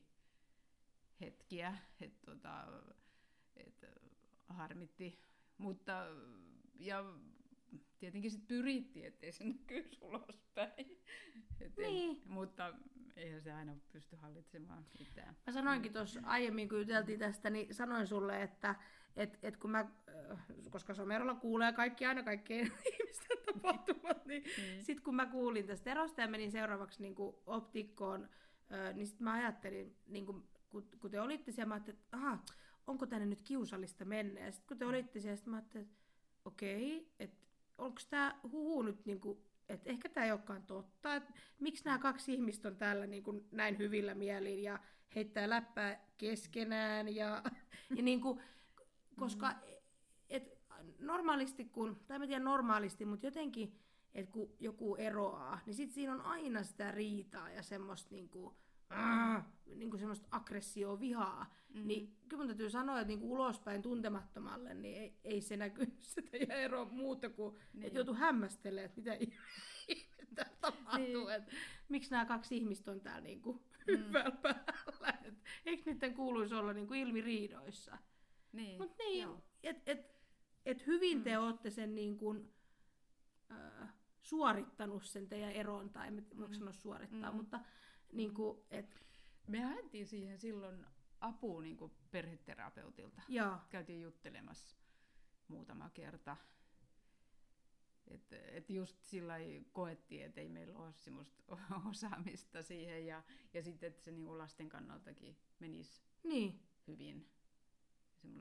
hetkiä, 1.20 1.78
että 2.00 2.26
tota, 2.26 2.66
et 3.56 3.84
harmitti. 4.48 5.18
Mutta 5.58 6.06
ja 6.74 7.04
tietenkin 7.98 8.30
sitten 8.30 8.48
pyrittiin, 8.48 9.06
ettei 9.06 9.32
se 9.32 9.44
näkyisi 9.44 9.98
ulospäin. 10.04 11.02
Et 11.60 11.76
niin. 11.76 12.10
ei, 12.10 12.22
mutta 12.26 12.74
eihän 13.16 13.42
se 13.42 13.52
aina 13.52 13.76
pysty 13.92 14.16
hallitsemaan 14.16 14.86
mitään. 14.98 15.36
Mä 15.46 15.52
sanoinkin 15.52 15.92
tuossa 15.92 16.20
aiemmin, 16.24 16.68
kun 16.68 16.78
juteltiin 16.78 17.18
tästä, 17.18 17.50
niin 17.50 17.74
sanoin 17.74 18.06
sulle, 18.06 18.42
että 18.42 18.74
et, 19.18 19.38
et 19.42 19.56
kun 19.56 19.70
mä, 19.70 19.78
äh, 20.30 20.38
koska 20.70 20.94
somerolla 20.94 21.34
kuulee 21.34 21.72
kaikki 21.72 22.06
aina 22.06 22.22
kaikkien 22.22 22.72
ihmisten 22.92 23.38
tapahtumat, 23.46 24.26
niin 24.26 24.42
mm. 24.42 24.82
sitten 24.84 25.04
kun 25.04 25.14
mä 25.14 25.26
kuulin 25.26 25.66
tästä 25.66 25.90
erosta 25.90 26.20
ja 26.20 26.28
menin 26.28 26.52
seuraavaksi 26.52 27.02
niin 27.02 27.14
kuin 27.14 27.36
optikkoon, 27.46 28.28
äh, 28.72 28.94
niin 28.94 29.06
sitten 29.06 29.24
mä 29.24 29.32
ajattelin, 29.32 29.96
niin 30.06 30.26
kuin, 30.26 30.44
kun, 30.68 30.88
kun 31.00 31.10
te 31.10 31.20
olitte 31.20 31.52
siellä, 31.52 31.68
mä 31.68 31.74
ajattelin, 31.74 32.00
että 32.00 32.16
aha, 32.16 32.38
onko 32.86 33.06
tänne 33.06 33.26
nyt 33.26 33.42
kiusallista 33.42 34.04
mennä? 34.04 34.40
Ja 34.40 34.52
sitten 34.52 34.68
kun 34.68 34.78
te 34.78 34.84
mm. 34.84 34.90
olitte 34.90 35.20
siellä, 35.20 35.42
mä 35.46 35.56
ajattelin, 35.56 35.86
että 35.86 35.98
okei, 36.44 36.96
okay, 36.96 37.08
että 37.18 37.46
onko 37.78 38.00
tämä 38.10 38.38
huhu 38.42 38.82
nyt 38.82 39.06
niin 39.06 39.20
kuin, 39.20 39.38
että 39.68 39.90
ehkä 39.90 40.08
tämä 40.08 40.26
ei 40.26 40.32
olekaan 40.32 40.62
totta, 40.62 41.14
että 41.14 41.32
miksi 41.60 41.84
nämä 41.84 41.98
kaksi 41.98 42.34
ihmistä 42.34 42.68
on 42.68 42.76
täällä 42.76 43.06
niin 43.06 43.22
kuin 43.22 43.46
näin 43.50 43.78
hyvillä 43.78 44.14
mielin 44.14 44.62
ja 44.62 44.78
heittää 45.14 45.50
läppää 45.50 46.04
keskenään 46.16 47.14
ja, 47.14 47.42
ja 47.96 48.02
niin 48.02 48.20
kuin, 48.20 48.40
koska 49.18 49.48
mm. 49.48 49.56
et, 50.28 50.58
normaalisti 50.98 51.64
kun, 51.64 52.00
tai 52.06 52.18
mä 52.18 52.26
tiedän 52.26 52.44
normaalisti, 52.44 53.04
mutta 53.04 53.26
jotenkin, 53.26 53.78
että 54.14 54.32
kun 54.32 54.52
joku 54.60 54.96
eroaa, 54.96 55.60
niin 55.66 55.74
sit 55.74 55.92
siinä 55.92 56.12
on 56.12 56.20
aina 56.20 56.62
sitä 56.62 56.90
riitaa 56.90 57.50
ja 57.50 57.62
semmoista 57.62 58.14
niinku, 58.14 58.56
äh, 58.92 59.44
niinku 59.76 59.98
semmoista 59.98 60.28
aggressioa, 60.30 61.00
vihaa. 61.00 61.54
Mm. 61.74 61.86
Niin 61.86 62.16
kyllä 62.28 62.40
mun 62.40 62.46
täytyy 62.46 62.70
sanoa, 62.70 63.00
että 63.00 63.08
niinku 63.08 63.32
ulospäin 63.32 63.82
tuntemattomalle, 63.82 64.74
niin 64.74 64.96
ei, 65.02 65.18
ei 65.24 65.40
se 65.40 65.56
näky 65.56 65.92
sitä 66.00 66.54
eroa 66.54 66.84
muuta 66.84 67.30
kuin, 67.30 67.56
niin. 67.72 67.86
että 67.86 67.98
joutuu 67.98 68.14
hämmästelemään, 68.14 68.86
että 68.86 69.00
mitä 69.00 69.14
ihmettä 69.88 70.46
tapahtuu. 70.60 71.26
Niin. 71.26 71.30
Että 71.30 71.52
miksi 71.88 72.10
nämä 72.10 72.24
kaksi 72.26 72.56
ihmistä 72.56 72.90
on 72.90 73.00
täällä 73.00 73.20
niinku 73.20 73.52
mm. 73.52 73.98
hyvällä 73.98 74.36
päällä. 74.42 75.18
Et, 75.24 75.34
eikö 75.66 75.90
niiden 75.90 76.14
kuuluisi 76.14 76.54
olla 76.54 76.72
niinku 76.72 76.94
ilmiriidoissa? 76.94 77.98
Niin, 78.52 78.78
Mutta 78.78 78.96
niin, 78.98 79.28
että 79.62 79.92
et, 79.92 80.14
et 80.66 80.86
hyvin 80.86 81.18
mm. 81.18 81.24
te 81.24 81.38
olette 81.38 81.70
sen 81.70 81.94
niin 81.94 82.16
kuin, 82.16 82.52
äh, 83.50 83.94
suorittanut 84.22 85.04
sen 85.04 85.28
teidän 85.28 85.52
eron, 85.52 85.90
tai 85.90 86.08
en 86.08 86.26
mm. 86.34 86.54
sanoa 86.54 86.72
suorittaa, 86.72 87.30
mm. 87.30 87.36
mutta 87.36 87.60
niin 88.12 88.34
kuin, 88.34 88.58
et... 88.70 89.08
Me 89.46 89.60
haettiin 89.60 90.06
siihen 90.06 90.38
silloin 90.38 90.86
apua 91.20 91.62
niin 91.62 91.76
kuin 91.76 91.92
perheterapeutilta. 92.10 93.22
Joo. 93.28 93.58
Käytiin 93.70 94.02
juttelemassa 94.02 94.76
muutama 95.48 95.90
kerta. 95.94 96.36
Et, 98.08 98.32
et 98.32 98.70
just 98.70 99.02
sillä 99.02 99.34
koettiin, 99.72 100.24
että 100.24 100.40
ei 100.40 100.48
meillä 100.48 100.78
ole 100.78 100.92
sellaista 100.92 101.58
osaamista 101.90 102.62
siihen 102.62 103.06
ja, 103.06 103.22
ja 103.54 103.62
sitten, 103.62 103.86
että 103.86 104.02
se 104.02 104.10
niin 104.10 104.38
lasten 104.38 104.68
kannaltakin 104.68 105.36
menisi 105.58 106.02
niin. 106.24 106.60
hyvin 106.86 107.30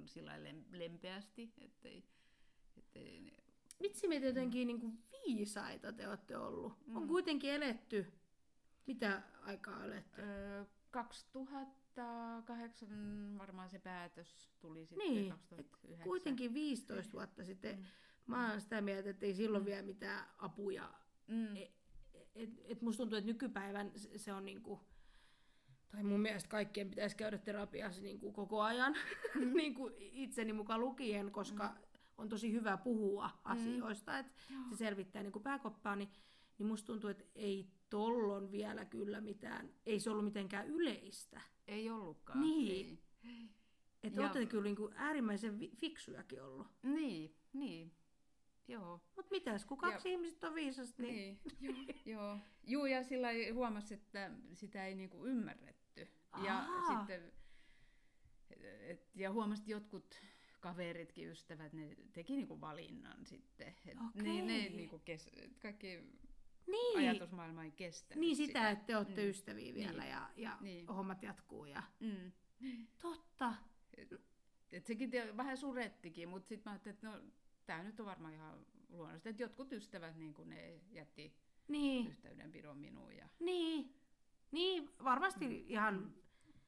sillä 0.06 0.34
lempeästi, 0.72 1.54
ettei, 1.62 2.04
ettei 2.78 3.38
Vitsi, 3.82 4.08
me 4.08 4.16
jotenkin 4.16 4.68
niin 4.68 4.80
kuin 4.80 5.04
viisaita 5.12 5.94
te 5.94 6.08
olette 6.08 6.38
ollut. 6.38 6.74
Mm. 6.88 6.96
On 6.96 7.08
kuitenkin 7.08 7.52
eletty. 7.52 8.14
Mitä 8.88 9.22
aikaa 9.42 9.84
eletty? 9.84 10.22
Öö, 10.22 10.66
2008 10.92 13.38
varmaan 13.38 13.70
se 13.70 13.80
päätös 13.80 14.50
tuli 14.60 14.86
sitten 14.86 15.10
niin, 15.10 15.30
2009. 15.30 16.04
Kuitenkin 16.04 16.54
15 16.54 17.14
vuotta 17.14 17.44
sitten. 17.44 17.78
Mm. 17.78 17.86
Mä 18.28 18.52
oon 18.52 18.62
sitä 18.62 18.82
mieltä, 18.82 19.10
että 19.10 19.26
ei 19.26 19.34
silloin 19.34 19.64
mm. 19.64 19.66
vielä 19.66 19.82
mitään 19.82 20.28
apuja. 20.38 20.94
Mm. 21.28 21.56
Et, 21.56 21.72
et, 22.36 22.50
et 22.66 22.82
musta 22.82 22.98
tuntuu, 22.98 23.18
että 23.18 23.28
nykypäivän 23.28 23.92
se 24.16 24.34
on 24.34 24.46
niinku, 24.46 24.82
tai 25.92 26.04
mun 26.04 26.20
mielestä 26.20 26.50
kaikkien 26.50 26.90
pitäisi 26.90 27.16
käydä 27.16 27.38
terapiassa 27.38 28.02
niin 28.02 28.20
kuin 28.20 28.34
koko 28.34 28.62
ajan, 28.62 28.96
mm. 29.36 29.54
niin 29.58 29.74
kuin 29.74 29.94
itseni 29.98 30.54
mukaan 30.54 30.82
lukien, 30.82 31.32
koska 31.32 31.64
mm. 31.64 32.00
on 32.18 32.30
tosi 32.30 32.52
hyvä 32.52 32.78
puhua 32.78 33.28
mm. 33.28 33.34
asioista, 33.44 34.20
että 34.20 34.34
se 34.70 34.76
selvittää 34.78 35.24
niin 35.24 35.32
kuin 35.32 35.44
pääkoppaa, 35.44 35.96
niin, 35.96 36.10
niin 36.58 36.68
musta 36.68 36.88
tuntuu, 36.88 37.10
että 37.10 37.26
ei 37.36 37.68
tollon 37.90 38.52
vielä 38.52 38.86
kyllä 38.86 39.22
mitään, 39.22 39.70
ei 39.86 40.00
se 40.00 40.10
ollut 40.10 40.26
mitenkään 40.26 40.68
yleistä. 40.68 41.42
Ei 41.68 41.90
ollutkaan. 41.90 42.42
Niin. 42.42 43.00
Että 44.04 44.22
olette 44.22 44.46
kyllä 44.46 44.64
niin 44.64 44.76
kuin 44.76 44.94
äärimmäisen 44.96 45.60
fiksujakin 45.76 46.44
ollut. 46.44 46.68
Niin, 46.84 47.36
niin. 47.54 47.92
Joo. 48.68 49.02
Mutta 49.16 49.32
mitäs, 49.32 49.66
kun 49.66 49.78
kaksi 49.78 50.10
ja, 50.10 50.14
ihmistä 50.14 50.48
on 50.48 50.56
viisasta, 50.56 51.02
niin... 51.02 51.40
niin 51.60 51.88
joo, 52.06 52.22
joo. 52.22 52.40
Juu, 52.64 52.86
ja 52.86 53.04
sillä 53.04 53.28
huomasi, 53.54 53.94
että 53.94 54.32
sitä 54.54 54.86
ei 54.86 54.96
niinku 54.96 55.26
ymmärretty. 55.26 56.08
Ja 56.44 56.66
sitten, 56.88 57.32
et, 58.82 59.10
ja 59.16 59.32
huomasi, 59.32 59.62
että 59.62 59.72
jotkut 59.72 60.22
kaveritkin, 60.60 61.30
ystävät, 61.30 61.74
ne 61.74 61.96
teki 62.14 62.36
niinku 62.36 62.62
valinnan 62.62 63.26
sitten. 63.26 63.76
Et 63.86 63.98
okay. 64.10 64.24
ne, 64.24 64.42
ne 64.42 64.70
niinku 64.70 65.00
kes, 65.00 65.30
kaikki 65.62 66.00
niin. 66.68 66.98
ajatusmaailma 66.98 67.64
ei 67.64 67.72
kestä. 67.72 68.16
Niin 68.16 68.36
sitä, 68.36 68.48
sitä, 68.48 68.70
että 68.70 68.86
te 68.86 68.98
olette 68.98 69.24
mm. 69.24 69.30
ystäviä 69.30 69.74
vielä 69.74 70.04
niin. 70.04 70.12
ja, 70.12 70.30
ja 70.36 70.58
niin. 70.62 70.88
hommat 70.88 71.24
jatkuu. 71.24 71.66
Ja... 71.66 71.84
Mm. 72.00 72.32
Totta. 73.02 73.56
Et, 73.98 74.14
et 74.72 74.86
sekin 74.86 75.12
te, 75.12 75.38
vähän 75.38 75.58
surettikin, 75.58 76.30
mutta 76.30 76.48
sitten 76.48 76.70
mä 76.70 76.72
ajattelin, 76.72 76.96
että 76.96 77.08
no, 77.08 77.22
tämä 77.68 77.84
nyt 77.84 78.00
on 78.00 78.06
varmaan 78.06 78.34
ihan 78.34 78.66
luonnollista, 78.90 79.30
että 79.30 79.44
jotkut 79.44 79.72
ystävät 79.72 80.16
niin 80.16 80.34
kuin 80.34 80.50
ne 80.50 80.82
jätti 80.92 81.34
niin. 81.68 82.08
yhteydenpidon 82.08 82.78
minuun. 82.78 83.16
Ja... 83.18 83.30
Niin. 83.40 83.96
niin, 84.52 84.90
varmasti 85.04 85.48
mm. 85.48 85.64
ihan... 85.68 86.14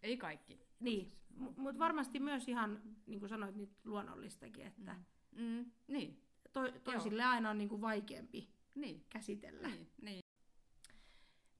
Ei 0.03 0.17
kaikki. 0.17 0.59
Niin, 0.79 1.13
mutta 1.57 1.79
varmasti 1.79 2.19
myös 2.19 2.47
ihan, 2.47 2.81
niin 3.05 3.19
kuin 3.19 3.29
sanoit, 3.29 3.55
niin 3.55 3.75
luonnollistakin, 3.83 4.65
että 4.65 4.93
mm. 5.31 5.41
Mm. 5.41 5.71
Niin. 5.87 6.23
To, 6.53 6.71
toisille 6.83 7.21
joo. 7.21 7.31
aina 7.31 7.49
on 7.49 7.57
niin 7.57 7.69
kuin 7.69 7.81
vaikeampi 7.81 8.49
niin. 8.75 9.05
käsitellä. 9.09 9.67
Niin. 9.67 9.87
Niin. 10.01 10.23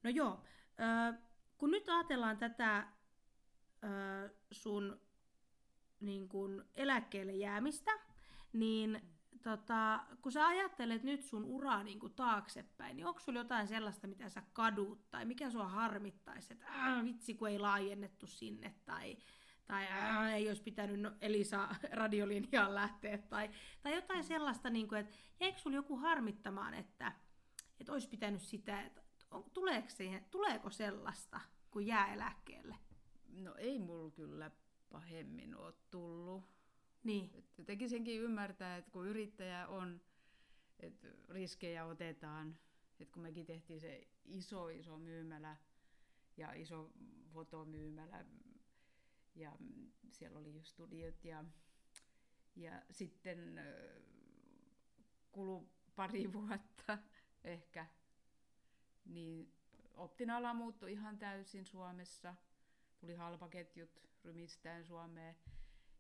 No 0.04 0.10
joo, 0.10 0.44
äh, 0.80 1.20
kun 1.58 1.72
nyt 1.72 1.90
ajatellaan 1.90 2.38
tätä 2.38 2.78
äh, 2.78 2.90
sun 4.52 5.02
niin 6.00 6.30
kuin 6.30 6.64
eläkkeelle 6.76 7.34
jäämistä, 7.34 7.92
niin 8.54 9.02
tota, 9.44 10.04
kun 10.22 10.32
sä 10.32 10.48
ajattelet 10.48 11.04
nyt 11.04 11.24
sun 11.24 11.44
uraa 11.44 11.84
niin 11.84 12.00
kuin 12.00 12.14
taaksepäin, 12.14 12.96
niin 12.96 13.08
onko 13.08 13.20
sulla 13.20 13.40
jotain 13.40 13.68
sellaista, 13.68 14.08
mitä 14.08 14.30
sä 14.30 14.44
kadut, 14.54 15.10
tai 15.12 15.26
mikä 15.26 15.50
sua 15.50 15.68
harmittaisi, 15.68 16.54
että 16.54 16.66
äh, 16.68 17.06
vitsi 17.06 17.34
kun 17.34 17.50
ei 17.50 17.60
laajennettu 17.60 18.28
sinne, 18.28 18.76
tai, 18.86 19.18
tai 19.68 19.88
äh, 19.88 20.34
ei 20.34 20.48
olisi 20.48 20.64
pitänyt 20.64 21.00
no, 21.00 21.12
Elisa 21.22 21.76
radiolinjaan 21.92 22.76
lähteä, 22.76 23.18
tai, 23.18 23.50
tai 23.82 23.96
jotain 23.96 24.24
sellaista, 24.24 24.70
niin 24.70 24.88
kuin, 24.88 25.00
että 25.00 25.16
eikö 25.40 25.60
sulla 25.60 25.76
joku 25.76 25.98
harmittamaan, 25.98 26.74
että, 26.74 27.12
että 27.80 27.92
olisi 27.92 28.10
pitänyt 28.10 28.42
sitä, 28.42 28.82
että 28.82 29.02
tuleeko, 29.54 29.90
siihen, 29.90 30.26
tuleeko 30.32 30.70
sellaista, 30.70 31.42
kun 31.72 31.86
jää 31.86 32.14
eläkkeelle? 32.14 32.76
No 33.34 33.56
ei 33.56 33.80
mulla 33.80 34.12
kyllä 34.12 34.52
pahemmin 34.90 35.56
ole 35.56 35.74
tullut 35.92 36.59
niin. 37.04 37.46
Jotenkin 37.58 37.90
senkin 37.90 38.22
ymmärtää, 38.22 38.78
että 38.78 38.92
kun 38.92 39.08
yrittäjä 39.08 39.68
on, 39.68 40.02
että 40.80 41.08
riskejä 41.30 41.86
otetaan, 41.86 42.60
että 43.00 43.14
kun 43.14 43.24
mekin 43.24 43.46
tehtiin 43.46 43.80
se 43.80 44.08
iso 44.26 44.70
iso 44.70 44.98
myymälä 44.98 45.58
ja 46.38 46.54
iso 46.54 46.92
fotomyymälä 47.34 48.26
ja 49.36 49.52
siellä 50.12 50.40
oli 50.40 50.54
just 50.54 50.68
studiot 50.68 51.26
ja, 51.26 51.46
ja 52.56 52.82
sitten 52.92 53.62
kulu 55.32 55.70
pari 55.96 56.34
vuotta 56.34 56.98
ehkä, 57.44 57.86
niin 59.06 59.54
optinala 59.94 60.54
muuttui 60.54 60.92
ihan 60.92 61.18
täysin 61.18 61.66
Suomessa. 61.66 62.36
Tuli 63.00 63.16
halpaketjut 63.16 64.02
rymistään 64.24 64.86
Suomeen 64.86 65.36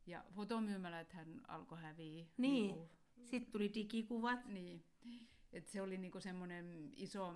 ja 0.09 0.23
fotomyymälät 0.35 1.13
hän 1.13 1.41
alkoi 1.47 1.81
häviä 1.81 2.25
niin. 2.37 2.75
Niin 2.75 2.89
Sitten 3.25 3.51
tuli 3.51 3.71
digikuvat. 3.73 4.45
Niin. 4.45 4.83
Et 5.53 5.67
se 5.67 5.81
oli 5.81 5.97
niinku 5.97 6.19
semmoinen 6.19 6.91
iso, 6.95 7.35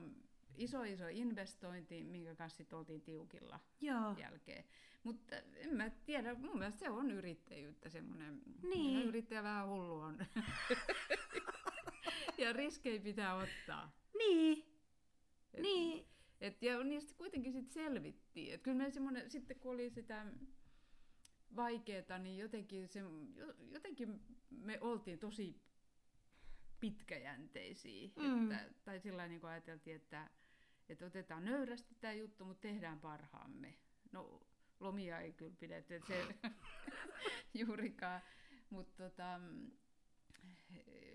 iso, 0.57 0.83
iso 0.83 1.07
investointi, 1.07 2.03
minkä 2.03 2.35
kanssa 2.35 2.63
oltiin 2.71 3.01
tiukilla 3.01 3.59
Joo. 3.81 4.15
jälkeen. 4.19 4.63
Mutta 5.03 5.35
en 5.35 5.75
mä 5.75 5.89
tiedä, 5.89 6.33
mun 6.35 6.57
mielestä 6.59 6.79
se 6.79 6.89
on 6.89 7.11
yrittäjyyttä 7.11 7.89
semmoinen. 7.89 8.41
Niin. 8.63 9.07
Yrittäjä 9.07 9.43
vähän 9.43 9.67
hullu 9.67 9.99
on. 9.99 10.17
ja 12.37 12.53
riskejä 12.53 13.01
pitää 13.01 13.35
ottaa. 13.35 13.91
Niin. 14.17 14.65
Et- 15.53 15.61
Niin. 15.61 16.05
Et, 16.41 16.61
ja 16.63 16.83
niistä 16.83 17.13
kuitenkin 17.17 17.53
sit 17.53 17.71
selvittiin. 17.71 18.53
Et 18.53 18.61
kyllä 18.61 18.77
me 18.77 18.91
semmoinen, 18.91 19.31
sitten 19.31 19.59
kun 19.59 19.73
oli 19.73 19.89
sitä 19.89 20.25
vaikeeta, 21.55 22.17
niin 22.17 22.37
jotenkin, 22.37 22.87
se, 22.87 22.99
jo- 23.35 23.55
jotenkin 23.71 24.21
me 24.49 24.77
oltiin 24.81 25.19
tosi 25.19 25.61
pitkäjänteisiä. 26.79 28.09
Mm. 28.15 28.51
Että, 28.51 28.73
tai 28.83 28.99
sillä 28.99 29.27
niin 29.27 29.45
ajateltiin, 29.45 29.95
että, 29.95 30.29
että 30.89 31.05
otetaan 31.05 31.45
nöyrästi 31.45 31.95
tämä 31.95 32.13
juttu, 32.13 32.45
mutta 32.45 32.61
tehdään 32.61 32.99
parhaamme. 32.99 33.77
No 34.11 34.41
lomia 34.79 35.19
ei 35.19 35.33
kyllä 35.33 35.55
pidetty, 35.59 35.95
että 35.95 36.07
se 36.07 36.35
juurikaan. 37.65 38.21
Mutta 38.69 39.03
tota, 39.03 39.39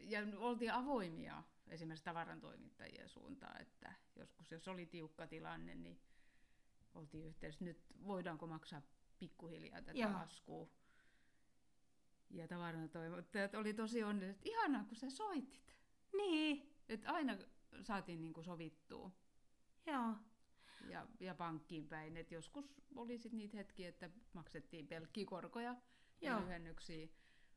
ja 0.03 0.21
oltiin 0.37 0.73
avoimia 0.73 1.43
esimerkiksi 1.69 2.05
tavarantoimittajien 2.05 3.09
suuntaan, 3.09 3.63
että 3.63 3.93
joskus 4.17 4.51
jos 4.51 4.69
oli 4.69 4.87
tiukka 4.87 5.27
tilanne, 5.27 5.75
niin 5.75 6.01
oltiin 6.95 7.27
yhteydessä, 7.27 7.65
nyt 7.65 7.81
voidaanko 8.07 8.47
maksaa 8.47 8.83
pikkuhiljaa 9.19 9.83
tätä 9.83 9.99
Joo. 9.99 10.13
laskua. 10.13 10.69
Ja 12.31 12.49
tavarantoimittajat 12.49 13.55
oli 13.55 13.75
tosi 13.75 14.05
onnelliset, 14.05 14.37
että 14.37 14.49
ihanaa 14.51 14.85
kun 14.85 14.97
sä 14.97 15.11
soitit. 15.11 15.75
Niin. 16.17 16.75
Että 16.89 17.13
aina 17.13 17.39
saatiin 17.83 18.21
niinku 18.21 18.43
sovittua 18.43 19.11
Joo. 19.87 20.15
ja, 20.89 21.07
ja 21.21 21.35
pankkiin 21.35 21.89
päin. 21.89 22.17
Et 22.17 22.31
joskus 22.31 22.75
oli 22.95 23.19
sit 23.19 23.33
niitä 23.33 23.57
hetkiä, 23.57 23.89
että 23.89 24.11
maksettiin 24.33 24.87
pelkkiä 24.87 25.27
korkoja 25.27 25.77
ja 26.21 26.41
lyhennyksiä, 26.41 27.09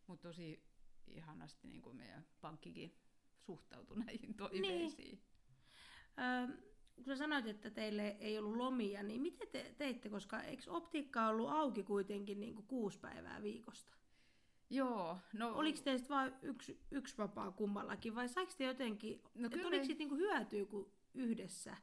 mutta 0.08 0.28
tosi 0.28 0.64
ihanasti 1.08 1.68
niin 1.68 1.82
kuin 1.82 1.96
meidän 1.96 2.26
pankkikin 2.42 2.98
suhtautui 3.40 4.00
näihin 4.06 4.34
toiveisiin. 4.34 5.22
Öö, 6.20 6.71
kun 7.04 7.14
sä 7.14 7.16
sanoit, 7.16 7.48
että 7.48 7.70
teille 7.70 8.08
ei 8.20 8.38
ollut 8.38 8.56
lomia, 8.58 9.04
niin 9.04 9.22
miten 9.22 9.48
te 9.52 9.74
teitte, 9.78 10.10
koska 10.10 10.42
eikö 10.42 10.64
optiikka 10.68 11.28
ollut 11.28 11.50
auki 11.50 11.84
kuitenkin 11.84 12.40
niin 12.40 12.56
kuin 12.56 12.68
kuusi 12.68 13.00
päivää 13.00 13.42
viikosta? 13.42 13.94
Joo, 14.70 15.18
no, 15.34 15.54
Oliko 15.56 15.80
teistä 15.84 16.10
vain 16.10 16.34
yksi, 16.42 16.80
yksi 16.92 17.18
vapaa 17.18 17.52
kummallakin 17.52 18.16
vai 18.16 18.30
saiko 18.30 18.52
te 18.58 18.64
jotenkin, 18.64 19.22
No 19.36 19.50
kyllä 19.50 19.68
oliko 19.68 19.82
me- 19.82 19.86
siitä 19.86 20.00
niinku 20.00 20.16
hyötyä 20.16 20.66
kuin 20.66 20.92
yhdessä? 21.14 21.78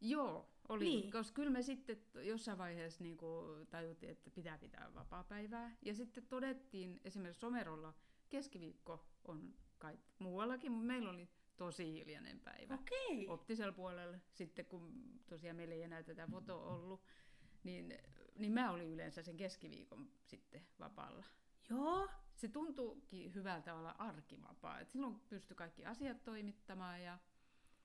joo 0.00 0.48
oli, 0.68 0.84
Niin. 0.84 1.00
niin. 1.00 1.12
koska 1.12 1.34
kyllä 1.34 1.50
me 1.50 1.62
sitten 1.62 1.96
jossain 2.22 2.58
vaiheessa 2.58 3.02
niin 3.04 3.16
kuin 3.16 3.66
tajuttiin, 3.66 4.12
että 4.12 4.30
pitää 4.30 4.58
pitää 4.58 4.90
vapaa-päivää. 4.94 5.76
Ja 5.82 5.94
sitten 5.94 6.26
todettiin 6.26 7.00
esimerkiksi 7.04 7.40
Somerolla 7.40 7.94
keskiviikko 8.28 9.04
on 9.28 9.54
kai 9.78 9.98
muuallakin, 10.18 10.72
mutta 10.72 10.86
meillä 10.86 11.10
oli 11.10 11.28
tosi 11.56 11.92
hiljainen 11.92 12.40
päivä. 12.40 12.74
Okei. 12.74 13.28
optisella 13.28 13.72
puolella, 13.72 14.18
sitten 14.32 14.64
kun 14.64 14.92
tosiaan 15.28 15.56
meillä 15.56 15.74
ei 15.74 15.82
enää 15.82 16.02
tätä 16.02 16.26
fotoa 16.30 16.74
ollut, 16.74 17.02
niin, 17.64 17.98
niin 18.38 18.52
mä 18.52 18.70
olin 18.70 18.88
yleensä 18.88 19.22
sen 19.22 19.36
keskiviikon 19.36 20.10
sitten 20.26 20.62
vapaalla. 20.78 21.24
Joo. 21.70 22.08
Se 22.34 22.48
tuntuukin 22.48 23.34
hyvältä 23.34 23.74
olla 23.74 23.94
arkivapaa, 23.98 24.80
että 24.80 24.92
silloin 24.92 25.20
pystyi 25.20 25.54
kaikki 25.56 25.84
asiat 25.84 26.24
toimittamaan 26.24 27.02
ja, 27.02 27.18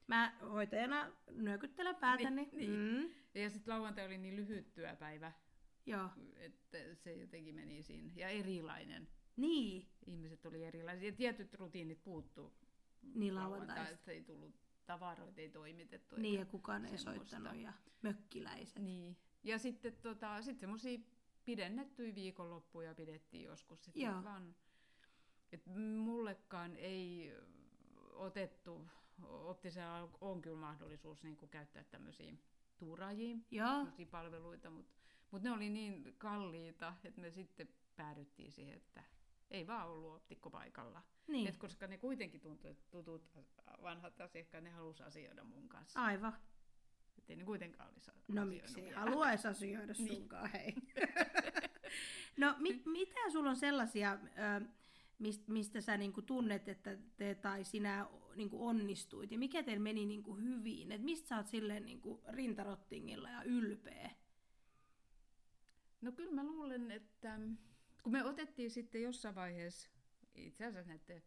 Mä 0.07 0.37
hoitajana 0.41 1.11
nyökyttelen 1.31 1.95
päätäni. 1.95 2.49
Niin, 2.51 2.71
Mm. 2.71 3.09
ja 3.41 3.49
sitten 3.49 3.73
lauantai 3.73 4.05
oli 4.05 4.17
niin 4.17 4.35
lyhyt 4.35 4.73
työpäivä, 4.73 5.31
Joo. 5.85 6.09
että 6.35 6.77
se 6.95 7.13
jotenkin 7.13 7.55
meni 7.55 7.83
siinä. 7.83 8.11
Ja 8.15 8.29
erilainen. 8.29 9.07
Niin. 9.35 9.87
Ihmiset 10.05 10.45
oli 10.45 10.63
erilaisia. 10.63 11.09
Ja 11.09 11.15
tietyt 11.15 11.53
rutiinit 11.53 12.03
puuttu 12.03 12.53
Niin 13.15 13.35
lauantaista. 13.35 14.11
ei 14.11 14.23
tullut 14.23 14.55
tavaroita, 14.85 15.41
ei 15.41 15.49
toimitettu. 15.49 16.15
Niin, 16.15 16.39
ja 16.39 16.45
kukaan 16.45 16.85
ei 16.85 16.97
semmoista. 16.97 17.29
soittanut 17.29 17.61
ja 17.61 17.73
mökkiläiset. 18.01 18.79
Niin. 18.79 19.17
Ja 19.43 19.57
sitten 19.57 19.93
tota, 20.01 20.41
sit 20.41 20.59
semmoisia 20.59 20.99
pidennettyjä 21.45 22.15
viikonloppuja 22.15 22.95
pidettiin 22.95 23.43
joskus 23.43 23.85
sitten 23.85 24.03
Joo. 24.03 24.23
vaan. 24.23 24.55
Et 25.51 25.65
mullekaan 25.95 26.77
ei 26.77 27.33
otettu, 28.13 28.87
optisella 29.23 30.09
on 30.21 30.41
kyllä 30.41 30.57
mahdollisuus 30.57 31.23
niin 31.23 31.37
käyttää 31.37 31.83
tämmöisiä 31.83 32.33
tämmöisiä 33.79 34.05
palveluita, 34.05 34.69
mutta 34.69 34.93
mut 35.31 35.41
ne 35.41 35.51
oli 35.51 35.69
niin 35.69 36.15
kalliita, 36.17 36.93
että 37.03 37.21
me 37.21 37.31
sitten 37.31 37.69
päädyttiin 37.95 38.51
siihen, 38.51 38.77
että 38.77 39.03
ei 39.51 39.67
vaan 39.67 39.87
ollut 39.89 40.15
optikko 40.15 40.49
paikalla. 40.49 41.01
Niin. 41.27 41.47
Et 41.47 41.57
koska 41.57 41.87
ne 41.87 41.97
kuitenkin 41.97 42.41
tuntui, 42.41 42.71
että 42.71 42.85
tutut 42.91 43.23
vanhat 43.81 44.21
asiakkaat, 44.21 44.63
ne 44.63 44.69
halusi 44.69 45.03
asioida 45.03 45.43
mun 45.43 45.69
kanssa. 45.69 45.99
Aivan. 45.99 46.33
Että 47.17 47.33
ei 47.33 47.37
ne 47.37 47.45
kuitenkaan 47.45 47.89
olisi 47.91 48.11
No 48.27 48.45
miksi 48.45 48.81
ei 48.81 48.91
haluaisi 48.93 49.47
asioida 49.57 49.93
Niin. 49.97 50.15
sunkaan, 50.15 50.49
hei. 50.51 50.75
no 52.37 52.55
mit, 52.59 52.85
mitä 52.85 53.29
sulla 53.31 53.49
on 53.49 53.55
sellaisia, 53.55 54.17
ö, 54.61 54.65
mist, 55.19 55.47
mistä 55.47 55.81
sä 55.81 55.97
niinku 55.97 56.21
tunnet, 56.21 56.67
että 56.69 56.97
te 57.17 57.35
tai 57.35 57.63
sinä 57.63 58.07
niinku 58.35 58.67
onnistuit 58.67 59.31
ja 59.31 59.37
mikä 59.37 59.63
teillä 59.63 59.83
meni 59.83 60.05
niinku 60.05 60.35
hyvin? 60.35 60.91
Et 60.91 61.01
mistä 61.01 61.27
sä 61.27 61.37
oot 61.37 61.47
silleen 61.47 61.85
niinku 61.85 62.21
rintarottingilla 62.27 63.29
ja 63.29 63.43
ylpeä? 63.43 64.11
No 66.01 66.11
kyllä 66.11 66.31
mä 66.31 66.43
luulen, 66.43 66.91
että 66.91 67.39
kun 68.07 68.11
me 68.11 68.23
otettiin 68.23 68.71
sitten 68.71 69.01
jossain 69.01 69.35
vaiheessa, 69.35 69.89
itse 70.35 70.65
asiassa 70.65 70.91
näiden 70.91 71.23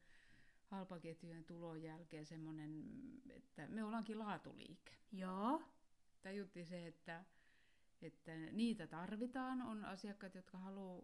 halpaketjujen 0.65 1.45
tulon 1.45 1.83
jälkeen 1.83 2.27
semmoinen, 2.27 2.85
että 3.31 3.69
me 3.69 3.85
ollaankin 3.85 4.19
laatuliike. 4.19 4.93
Joo. 5.13 5.63
Tajuttiin 6.23 6.67
se, 6.67 6.87
että, 6.87 7.25
että 8.03 8.37
niitä 8.37 8.87
tarvitaan, 8.87 9.63
on 9.63 9.85
asiakkaat, 9.85 10.35
jotka 10.35 10.59
haluaa 10.59 11.03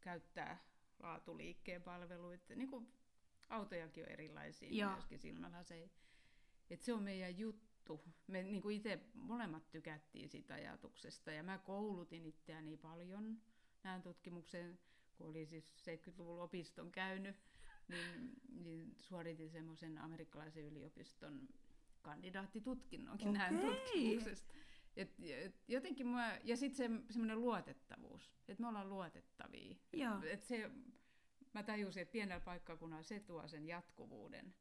käyttää 0.00 0.64
laatuliikkeen 1.02 1.82
palveluita, 1.82 2.54
niin 2.54 2.70
kuin 2.70 2.92
autojakin 3.48 4.04
on 4.04 4.10
erilaisia, 4.10 4.68
Joo. 4.72 4.92
myöskin 4.92 5.18
silmälaseja. 5.18 5.88
Että 6.70 6.86
se 6.86 6.92
on 6.92 7.02
meidän 7.02 7.38
juttu. 7.38 8.04
Me 8.26 8.42
niin 8.42 8.62
kuin 8.62 8.76
itse 8.76 9.00
molemmat 9.14 9.70
tykättiin 9.70 10.28
siitä 10.28 10.54
ajatuksesta 10.54 11.32
ja 11.32 11.42
mä 11.42 11.58
koulutin 11.58 12.26
itseäni 12.26 12.76
paljon 12.76 13.40
näin 13.82 14.02
tutkimuksen, 14.02 14.78
kun 15.20 15.30
oli 15.30 15.46
siis 15.46 15.72
70-luvun 15.80 16.40
opiston 16.40 16.92
käynyt, 16.92 17.36
niin, 17.88 18.32
niin 18.64 18.96
suoritin 19.00 19.50
semmoisen 19.50 19.98
amerikkalaisen 19.98 20.64
yliopiston 20.64 21.48
kandidaattitutkinnonkin 22.02 23.32
näin 23.32 23.56
Okei. 23.56 23.70
tutkimuksesta. 23.76 24.54
Et, 24.96 25.10
et, 25.20 25.54
jotenkin 25.68 26.06
mua, 26.06 26.22
ja 26.44 26.56
sitten 26.56 26.76
se, 26.76 27.12
semmoinen 27.12 27.40
luotettavuus, 27.40 28.30
että 28.48 28.62
me 28.62 28.68
ollaan 28.68 28.90
luotettavia. 28.90 29.76
Joo. 29.92 30.22
Et 30.22 30.44
se, 30.44 30.70
mä 31.54 31.62
tajusin, 31.62 32.02
että 32.02 32.12
pienellä 32.12 32.40
paikkakunnalla 32.40 33.02
se 33.02 33.20
tuo 33.20 33.48
sen 33.48 33.66
jatkuvuuden, 33.66 34.54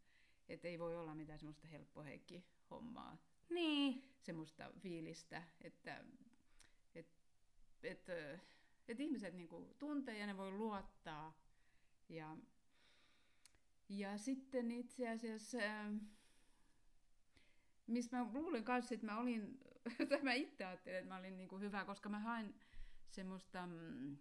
että 0.49 0.67
ei 0.67 0.79
voi 0.79 0.97
olla 0.97 1.15
mitään 1.15 1.39
semmoista 1.39 1.67
helppoheikki 1.67 2.45
hommaa, 2.69 3.17
Niin. 3.49 4.03
semmoista 4.19 4.71
fiilistä, 4.79 5.43
että 5.61 6.03
et, 6.95 7.07
et, 7.83 8.07
ö, 8.89 8.91
et 8.91 8.99
ihmiset 8.99 9.33
niinku 9.33 9.75
tuntee 9.79 10.17
ja 10.17 10.27
ne 10.27 10.37
voi 10.37 10.51
luottaa. 10.51 11.37
Ja, 12.09 12.37
ja 13.89 14.17
sitten 14.17 14.71
itse 14.71 15.09
asiassa, 15.09 15.57
ähm, 15.57 15.97
missä 17.87 18.17
mä 18.17 18.33
luulen 18.33 18.63
kanssa, 18.63 18.93
että 18.95 19.05
mä 19.05 19.19
olin, 19.19 19.59
tai 20.09 20.21
mä 20.21 20.33
itse 20.33 20.65
ajattelin, 20.65 20.97
että 20.99 21.09
mä 21.13 21.17
olin 21.17 21.37
niinku 21.37 21.59
hyvä, 21.59 21.85
koska 21.85 22.09
mä 22.09 22.19
hain 22.19 22.55
semmoista, 23.09 23.65
mm, 23.67 24.17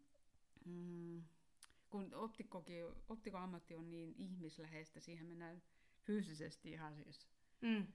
mm, 0.64 1.22
kun 1.88 2.14
optikkokin, 2.14 2.84
optikoammatti 3.08 3.74
on 3.74 3.90
niin 3.90 4.14
ihmisläheistä, 4.18 5.00
siihen 5.00 5.26
mennään 5.26 5.62
fyysisesti 6.02 6.70
ihan 6.70 6.94
siis 6.96 7.28
Mm. 7.60 7.86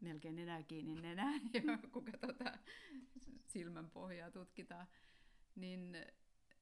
melkein 0.00 0.36
nenää 0.36 0.62
kiinni 0.62 0.94
nenää, 0.94 1.32
ja 1.54 1.78
kun 1.92 2.04
katsotaan 2.04 2.58
silmän 3.46 3.90
pohjaa 3.90 4.30
tutkitaan, 4.30 4.86
niin, 5.58 5.96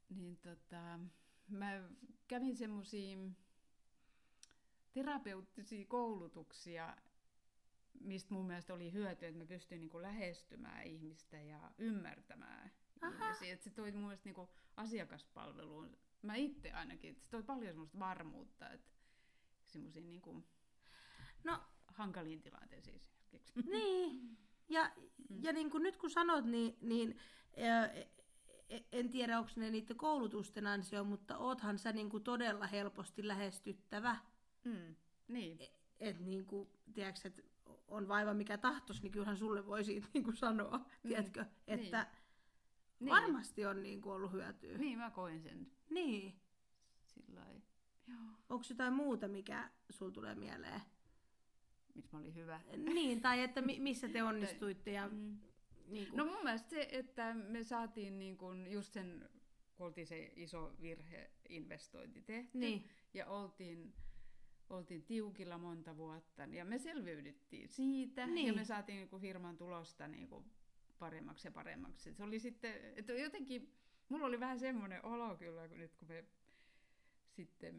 niin 0.08 0.36
tota, 0.36 0.98
mä 1.48 1.82
kävin 2.28 2.56
semmoisia 2.56 3.16
terapeuttisia 4.92 5.84
koulutuksia, 5.86 6.96
mistä 8.00 8.34
mun 8.34 8.46
mielestä 8.46 8.74
oli 8.74 8.92
hyötyä, 8.92 9.28
että 9.28 9.38
mä 9.38 9.46
pystyin 9.46 9.80
niinku 9.80 10.02
lähestymään 10.02 10.82
ihmistä 10.86 11.36
ja 11.40 11.70
ymmärtämään 11.78 12.70
Aha. 13.02 13.24
ihmisiä. 13.24 13.52
Että 13.52 13.64
se 13.64 13.70
toi 13.70 13.92
mun 13.92 14.02
mielestä 14.02 14.24
niinku 14.28 14.50
asiakaspalveluun, 14.76 15.96
mä 16.22 16.34
itse 16.34 16.70
ainakin, 16.72 17.10
että 17.10 17.22
se 17.22 17.30
toi 17.30 17.42
paljon 17.42 17.72
semmoista 17.72 17.98
varmuutta, 17.98 18.70
että 18.70 18.92
semmoisiin 19.66 20.06
niin 20.06 20.22
kuin 20.22 20.44
No, 21.44 21.60
hankaliin 21.86 22.42
tilanteisiin 22.42 22.96
esimerkiksi. 22.96 23.52
niin. 23.70 24.38
Ja, 24.68 24.92
Mm. 25.28 25.42
ja 25.42 25.52
niin 25.52 25.70
kuin 25.70 25.82
nyt 25.82 25.96
kun 25.96 26.10
sanot, 26.10 26.44
niin, 26.44 26.76
niin 26.80 27.20
en 28.92 29.10
tiedä, 29.10 29.38
onko 29.38 29.50
ne 29.56 29.70
niiden 29.70 29.96
koulutusten 29.96 30.66
ansio, 30.66 31.04
mutta 31.04 31.38
oothan 31.38 31.78
sä 31.78 31.92
niin 31.92 32.10
kuin 32.10 32.24
todella 32.24 32.66
helposti 32.66 33.28
lähestyttävä. 33.28 34.16
Mm. 34.64 34.94
Niin. 35.28 35.58
Että 36.00 36.22
niin 36.22 36.46
kuin, 36.46 36.68
tiedätkö, 36.94 37.28
että 37.28 37.42
on 37.88 38.08
vaiva 38.08 38.34
mikä 38.34 38.58
tahtos, 38.58 39.02
niin 39.02 39.12
kyllähän 39.12 39.36
sulle 39.36 39.66
voi 39.66 39.84
siitä 39.84 40.06
niin 40.14 40.24
kuin 40.24 40.36
sanoa, 40.36 40.78
Mm. 40.78 41.08
tiedätkö, 41.08 41.44
että 41.66 42.06
Niin. 43.00 43.10
varmasti 43.14 43.66
on 43.66 43.82
niin 43.82 44.00
kuin 44.02 44.12
ollut 44.12 44.32
hyötyä. 44.32 44.78
Niin, 44.78 44.98
mä 44.98 45.10
koen 45.10 45.42
sen 45.42 45.66
Niin. 45.90 46.40
Joo. 48.08 48.18
Onko 48.48 48.64
jotain 48.70 48.92
muuta, 48.92 49.28
mikä 49.28 49.70
sul 49.90 50.10
tulee 50.10 50.34
mieleen? 50.34 50.80
Missä 51.94 52.08
mä 52.12 52.18
olin 52.18 52.34
hyvä. 52.34 52.60
Niin, 52.76 53.20
tai 53.20 53.40
että 53.42 53.62
mi- 53.62 53.80
missä 53.80 54.08
te 54.08 54.22
onnistuitte 54.22 54.92
ja 54.92 55.08
Mm. 55.08 55.38
Niin 55.88 56.06
kuin, 56.08 56.16
No 56.16 56.24
mun 56.24 56.44
mielestä 56.44 56.70
se, 56.70 56.88
että 56.92 57.34
me 57.34 57.64
saatiin 57.64 58.18
niin 58.18 58.36
kun 58.38 58.66
just 58.70 58.92
sen, 58.92 59.28
kun 59.76 59.86
oltiin 59.86 60.06
se 60.06 60.32
iso 60.36 60.72
virheinvestointi 60.80 62.22
tehty 62.22 62.58
niin, 62.58 62.88
ja 63.14 63.26
oltiin, 63.26 63.94
oltiin 64.70 65.02
tiukilla 65.02 65.58
monta 65.58 65.96
vuotta 65.96 66.44
ja 66.44 66.64
me 66.64 66.78
selviydyttiin 66.78 67.68
siitä 67.68 68.26
Niin. 68.26 68.46
ja 68.46 68.52
me 68.52 68.64
saatiin 68.64 68.96
niin 69.10 69.20
firman 69.20 69.56
tulosta 69.56 70.08
niin 70.08 70.28
kuin 70.28 70.44
paremmaksi 70.98 71.48
ja 71.48 71.52
paremmaksi. 71.52 72.14
Se 72.14 72.22
oli 72.24 72.38
sitten, 72.40 72.74
että 72.96 73.12
jotenkin, 73.12 73.74
mulla 74.08 74.26
oli 74.26 74.40
vähän 74.40 74.58
semmoinen 74.60 75.04
olo 75.04 75.36
kyllä, 75.36 75.68
kun 75.68 75.78
nyt 75.78 75.94
kun 75.96 76.08
me 76.08 76.24
sitten 77.30 77.74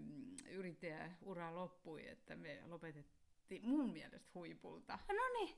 yrittäjäura 0.49 1.55
loppui, 1.55 2.07
että 2.07 2.35
me 2.35 2.61
lopetettiin 2.65 3.65
mun 3.65 3.89
mielestä 3.93 4.29
huipulta. 4.33 4.99
no 5.07 5.23
niin, 5.39 5.55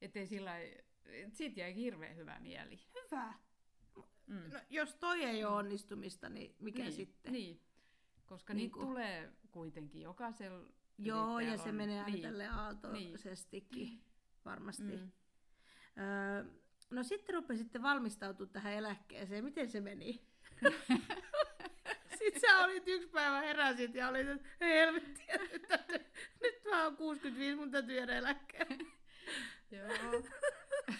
Että 0.00 0.26
sillä 0.26 0.52
siitä 1.32 1.60
jäi 1.60 1.74
hirveän 1.74 2.16
hyvä 2.16 2.38
mieli. 2.40 2.80
hyvä. 3.04 3.34
Mm. 4.26 4.50
No, 4.52 4.60
jos 4.70 4.94
toi 4.94 5.24
ei 5.24 5.44
ole 5.44 5.56
onnistumista, 5.56 6.28
niin 6.28 6.54
mikä 6.58 6.82
niin, 6.82 6.92
sitten? 6.92 7.32
Niin, 7.32 7.60
koska 8.26 8.54
Niin 8.54 8.58
niitä 8.62 8.74
kuin- 8.74 8.86
tulee 8.86 9.32
kuitenkin 9.50 10.02
jokaisella 10.02 10.68
Joo, 10.98 11.40
ja 11.40 11.56
se 11.58 11.68
on- 11.68 11.74
menee 11.74 11.98
aina 12.00 12.12
niin. 12.12 12.22
tälle 12.22 12.46
aaltoisestikin, 12.46 14.02
varmasti. 14.44 14.82
Mm. 14.96 15.10
Öö, 15.98 16.44
no 16.90 17.02
sitten 17.02 17.34
rupesitte 17.34 17.82
valmistautumaan 17.82 18.52
tähän 18.52 18.72
eläkkeeseen. 18.72 19.44
Miten 19.44 19.70
se 19.70 19.80
meni? 19.80 20.22
sitten 22.18 22.40
sä 22.40 22.58
olit 22.64 22.82
yksi 22.88 23.08
päivä 23.08 23.40
heräsit 23.40 23.94
ja 23.94 24.08
olit, 24.08 24.28
että 24.28 24.48
helvetti, 24.60 25.22
nyt, 25.52 25.68
nyt 26.42 26.64
mä 26.70 26.84
oon 26.84 26.96
65, 26.96 27.56
mun 27.56 27.70
täytyy 27.70 27.96
jäädä 27.96 28.14
eläkkeelle. 28.16 28.76
Joo. 29.70 30.22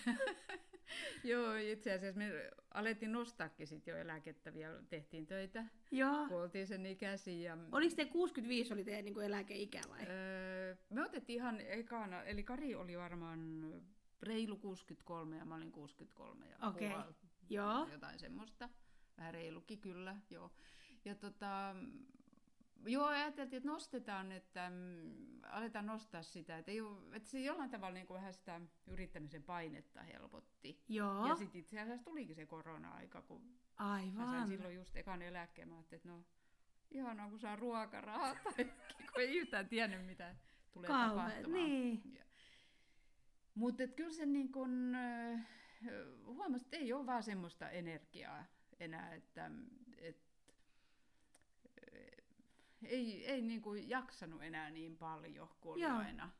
Joo, 1.24 1.54
itse 1.54 1.92
asiassa 1.92 2.18
me 2.18 2.50
alettiin 2.74 3.12
nostaakin 3.12 3.66
sit 3.66 3.86
jo 3.86 3.96
eläkettä 3.96 4.54
vielä, 4.54 4.82
tehtiin 4.88 5.26
töitä, 5.26 5.64
Joo. 5.90 6.26
kun 6.28 6.42
oltiin 6.42 6.66
sen 6.66 6.86
ikäisiä. 6.86 7.50
Ja, 7.50 7.58
Oliko 7.72 7.96
te 7.96 8.04
65 8.04 8.72
oli 8.72 8.84
teidän 8.84 9.04
niin 9.04 9.22
eläkeikä 9.22 9.80
vai? 9.88 10.06
öö, 10.08 10.76
me 10.90 11.04
otettiin 11.04 11.36
ihan 11.36 11.60
ekana, 11.60 12.22
eli 12.22 12.42
Kari 12.42 12.74
oli 12.74 12.98
varmaan 12.98 13.64
reilu 14.22 14.56
63 14.56 15.36
ja 15.36 15.44
mä 15.44 15.54
olin 15.54 15.72
63 15.72 16.46
ja 16.46 16.68
Okei. 16.68 16.90
puoli, 16.90 17.04
Joo. 17.50 17.88
jotain 17.92 18.18
semmoista. 18.18 18.68
Vähän 19.18 19.34
reilukin 19.34 19.80
kyllä, 19.80 20.16
joo. 20.30 20.50
Ja 21.04 21.14
tota, 21.14 21.76
joo, 22.86 23.06
ajateltiin, 23.06 23.56
että 23.56 23.68
nostetaan, 23.70 24.32
että 24.32 24.70
mm, 24.70 25.40
aletaan 25.42 25.86
nostaa 25.86 26.22
sitä, 26.22 26.58
että, 26.58 26.70
ei 26.70 26.80
ole, 26.80 27.16
että 27.16 27.28
se 27.28 27.40
jollain 27.40 27.70
tavalla 27.70 27.94
niin 27.94 28.06
kuin 28.06 28.18
vähän 28.18 28.34
sitä 28.34 28.60
yrittämisen 28.86 29.42
painetta 29.42 30.02
helpotti. 30.02 30.84
Joo. 30.88 31.26
Ja 31.28 31.34
sitten 31.34 31.60
itse 31.60 31.80
asiassa 31.80 32.04
tulikin 32.04 32.36
se 32.36 32.46
korona-aika, 32.46 33.22
kun 33.22 33.42
mä 33.42 33.58
sain 33.78 34.16
Aivan. 34.18 34.48
silloin 34.48 34.74
just 34.74 34.96
ekan 34.96 35.22
eläkkeen, 35.22 35.68
mä 35.68 35.74
ajattelin, 35.74 35.98
että 35.98 36.08
no 36.08 36.24
ihanaa, 36.90 37.30
kun 37.30 37.38
saa 37.38 37.56
ruokarahaa, 37.56 38.34
tai 38.44 38.64
kun 39.12 39.20
ei 39.20 39.38
yhtään 39.38 39.68
tiennyt, 39.68 40.06
mitä 40.06 40.36
tulee 40.72 40.88
Kauhe, 40.88 41.08
tapahtumaan. 41.08 41.52
niin. 41.52 42.20
Mutta 43.54 43.86
kyllä 43.88 44.12
se 44.12 44.26
niin 44.26 44.52
kun, 44.52 44.94
äh, 44.94 45.46
huomasi, 46.24 46.64
että 46.64 46.76
ei 46.76 46.92
ole 46.92 47.06
vaan 47.06 47.22
semmoista 47.22 47.70
energiaa 47.70 48.44
enää, 48.80 49.14
että 49.14 49.50
et, 49.98 50.16
äh, 51.66 52.24
ei, 52.82 53.26
ei 53.26 53.42
niin 53.42 53.62
kuin 53.62 53.88
jaksanut 53.88 54.42
enää 54.42 54.70
niin 54.70 54.96
paljon 54.96 55.48
kuin 55.60 55.72
oli 55.72 55.82
Joo. 55.82 55.96
aina, 55.98 56.30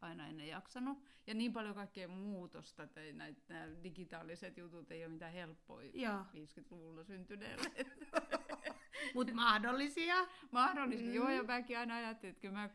aina 0.00 0.26
ennen 0.28 0.48
jaksanut. 0.48 0.98
Ja 1.26 1.34
niin 1.34 1.52
paljon 1.52 1.74
kaikkea 1.74 2.08
muutosta, 2.08 2.82
että 2.82 3.00
näitä, 3.12 3.40
nämä 3.48 3.82
digitaaliset 3.82 4.56
jutut 4.58 4.90
ei 4.90 5.04
ole 5.04 5.12
mitään 5.12 5.32
helppoja 5.32 5.90
Joo. 5.94 6.20
50-luvulla 6.20 7.04
syntyneelle. 7.04 7.70
Mutta 9.14 9.34
mahdollisia. 9.34 10.14
Mahdollisesti, 10.50 11.04
Mm. 11.06 11.10
mm. 11.10 11.14
joo, 11.16 11.28
ja 11.30 11.42
mäkin 11.42 11.78
aina 11.78 11.96
ajattelin, 11.96 12.30
että 12.30 12.40
kyllä 12.40 12.54
mä 12.54 12.70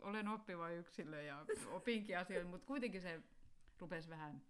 olen 0.00 0.28
oppiva 0.28 0.70
yksilö 0.70 1.22
ja 1.22 1.46
opinkin 1.66 2.18
asioita, 2.18 2.48
mutta 2.50 2.66
kuitenkin 2.66 3.00
se 3.00 3.22
rupesi 3.78 4.08
vähän 4.08 4.42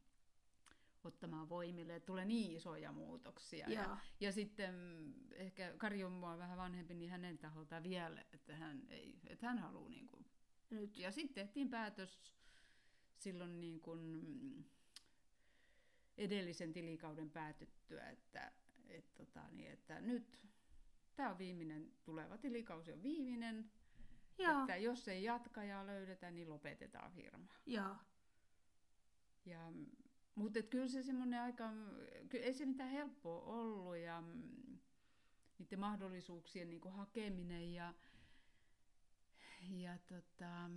ottamaan 1.05 1.49
voimille, 1.49 1.95
että 1.97 2.07
tulee 2.07 2.25
niin 2.25 2.57
isoja 2.57 2.93
muutoksia. 2.93 3.67
Joo. 3.69 3.83
Ja, 3.83 3.97
ja 4.21 4.33
sitten 4.33 4.75
mm, 4.75 5.15
ehkä 5.33 5.72
Kari 5.83 6.05
on 6.05 6.13
mua 6.13 6.39
vähän 6.39 6.59
vanhempi, 6.59 6.95
niin 6.95 7.11
hänen 7.11 7.39
taholta 7.39 7.83
vielä, 7.83 8.25
että 8.33 8.57
hän, 8.57 8.83
ei, 8.89 9.21
että 9.27 9.47
hän 9.47 9.59
haluaa 9.59 9.89
niin 9.89 10.09
kuin. 10.09 10.27
Nyt. 10.71 10.97
Ja 10.97 11.13
sitten 11.13 11.35
tehtiin 11.35 11.71
päätös 11.71 12.33
silloin 13.17 13.61
niin 13.61 13.81
kuin 13.81 14.25
edellisen 16.19 16.73
tilikauden 16.73 17.31
päätyttyä, 17.31 18.11
että, 18.11 18.53
et, 18.89 19.15
tota, 19.15 19.41
niin, 19.51 19.71
että 19.71 20.01
nyt 20.01 20.47
tämä 21.17 21.31
on 21.31 21.39
viimeinen, 21.39 21.93
tuleva 22.05 22.39
tilikausi 22.39 22.93
on 22.93 23.03
viimeinen, 23.03 23.71
Joo. 24.39 24.61
että 24.61 24.77
jos 24.77 25.09
ei 25.09 25.25
jatkajaa 25.25 25.87
löydetä, 25.87 26.31
niin 26.31 26.51
lopetetaan 26.51 27.13
firma. 27.13 27.55
Joo. 27.67 27.97
Ja, 29.45 29.73
mutta 30.35 30.63
kyllä 30.63 30.89
se 30.89 31.03
semmoinen 31.03 31.41
aika, 31.41 31.71
kyllä 32.29 32.45
ei 32.45 32.55
se 32.55 32.67
mitään 32.67 32.91
helppoa 32.91 33.43
ollut 33.43 33.97
ja 33.97 34.23
niiden 35.63 35.81
mahdollisuuksien 35.81 36.71
niin 36.71 36.81
kuin 36.81 36.95
hakeminen 36.95 37.75
ja, 37.75 37.95
ja 39.71 39.99
tota, 39.99 40.71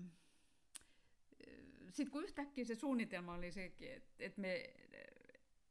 sitten 1.90 2.12
kun 2.12 2.24
yhtäkkiä 2.24 2.66
se 2.66 2.76
suunnitelma 2.76 3.34
oli 3.34 3.52
sekin, 3.52 3.92
että 3.92 4.14
et 4.20 4.38
me, 4.38 4.74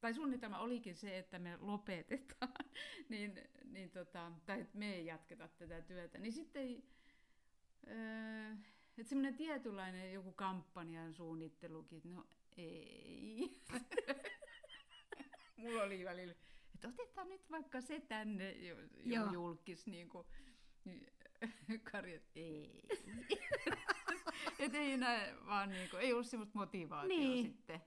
tai 0.00 0.14
suunnitelma 0.14 0.58
olikin 0.58 0.96
se, 0.96 1.18
että 1.18 1.38
me 1.38 1.58
lopetetaan, 1.60 2.64
niin, 3.08 3.40
niin 3.70 3.90
tota, 3.90 4.32
tai 4.46 4.60
että 4.60 4.78
me 4.78 4.94
ei 4.94 5.06
jatketa 5.06 5.48
tätä 5.48 5.82
työtä, 5.82 6.18
niin 6.18 6.32
sitten 6.32 6.82
öö, 7.86 8.54
että 8.98 9.08
semmoinen 9.08 9.36
tietynlainen 9.36 10.12
joku 10.12 10.32
kampanjan 10.32 11.14
suunnittelukin, 11.14 12.02
no 12.04 12.26
ei. 12.56 13.60
Mulla 15.56 15.82
oli 15.82 16.04
välillä, 16.04 16.34
että 16.88 17.02
otetaan 17.02 17.28
nyt 17.28 17.50
vaikka 17.50 17.80
se 17.80 18.00
tänne 18.00 18.52
jo, 18.52 18.76
jo 19.04 19.32
julkis, 19.32 19.86
niin 19.86 20.08
kuin, 20.08 20.26
niin, 20.84 21.06
Kari, 21.92 22.14
että 22.14 22.30
ei. 22.34 22.82
että 24.58 24.78
ei 24.78 24.92
enää 24.92 25.34
vaan 25.46 25.68
niin 25.68 25.90
kuin, 25.90 26.00
ei 26.00 26.12
ollut 26.12 26.26
semmoista 26.26 26.58
motivaatiota 26.58 27.14
Niin. 27.22 27.46
sitten. 27.46 27.80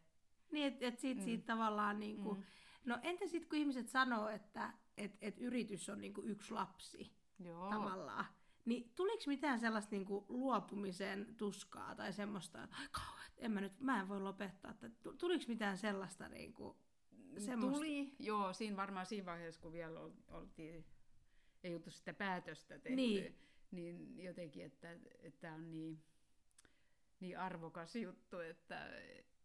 Niin, 0.52 0.68
että 0.74 0.88
et 0.88 1.00
siitä, 1.00 1.22
Mm. 1.22 1.26
siitä 1.26 1.46
tavallaan 1.46 2.00
niinku... 2.00 2.34
Mm. 2.34 2.44
No 2.86 2.98
entä 3.04 3.28
sitten 3.28 3.50
kun 3.50 3.60
ihmiset 3.60 3.90
sanoo, 3.90 4.30
että 4.30 4.74
et, 4.98 5.18
et 5.22 5.38
yritys 5.40 5.90
on 5.90 6.02
niinku 6.02 6.22
yksi 6.24 6.54
lapsi 6.54 7.12
Joo. 7.40 7.70
tavallaan, 7.70 8.26
niin 8.66 8.92
tuliko 8.96 9.24
mitään 9.28 9.60
sellaista 9.60 9.96
niinku 9.96 10.26
luopumisen 10.30 11.36
tuskaa 11.38 11.96
tai 11.96 12.14
semmoista, 12.14 12.64
että 12.64 12.76
"Ai 12.94 13.28
en 13.38 13.52
mä 13.52 13.62
nyt, 13.62 13.80
mä 13.80 14.00
en 14.00 14.08
voi 14.08 14.22
lopettaa. 14.22 14.74
Tu- 15.04 15.14
tuliko 15.18 15.44
mitään 15.48 15.78
sellaista 15.78 16.30
niinku, 16.30 16.78
semmoista? 17.42 17.78
Tuli, 17.78 18.16
joo, 18.20 18.54
siinä 18.54 18.78
varmaan 18.78 19.06
siinä 19.06 19.26
vaiheessa, 19.26 19.62
kun 19.62 19.74
vielä 19.74 20.00
ol- 20.00 20.12
oltiin, 20.28 20.86
ei 21.64 21.76
oltu 21.76 21.92
sitä 21.92 22.14
päätöstä 22.14 22.80
tehty, 22.80 22.96
Niin. 22.96 23.36
niin 23.72 24.24
jotenkin, 24.24 24.66
että 24.66 24.88
tämä 25.40 25.54
on 25.56 25.72
niin, 25.72 26.04
niin 27.20 27.40
arvokas 27.40 27.96
juttu, 27.96 28.40
että 28.40 28.90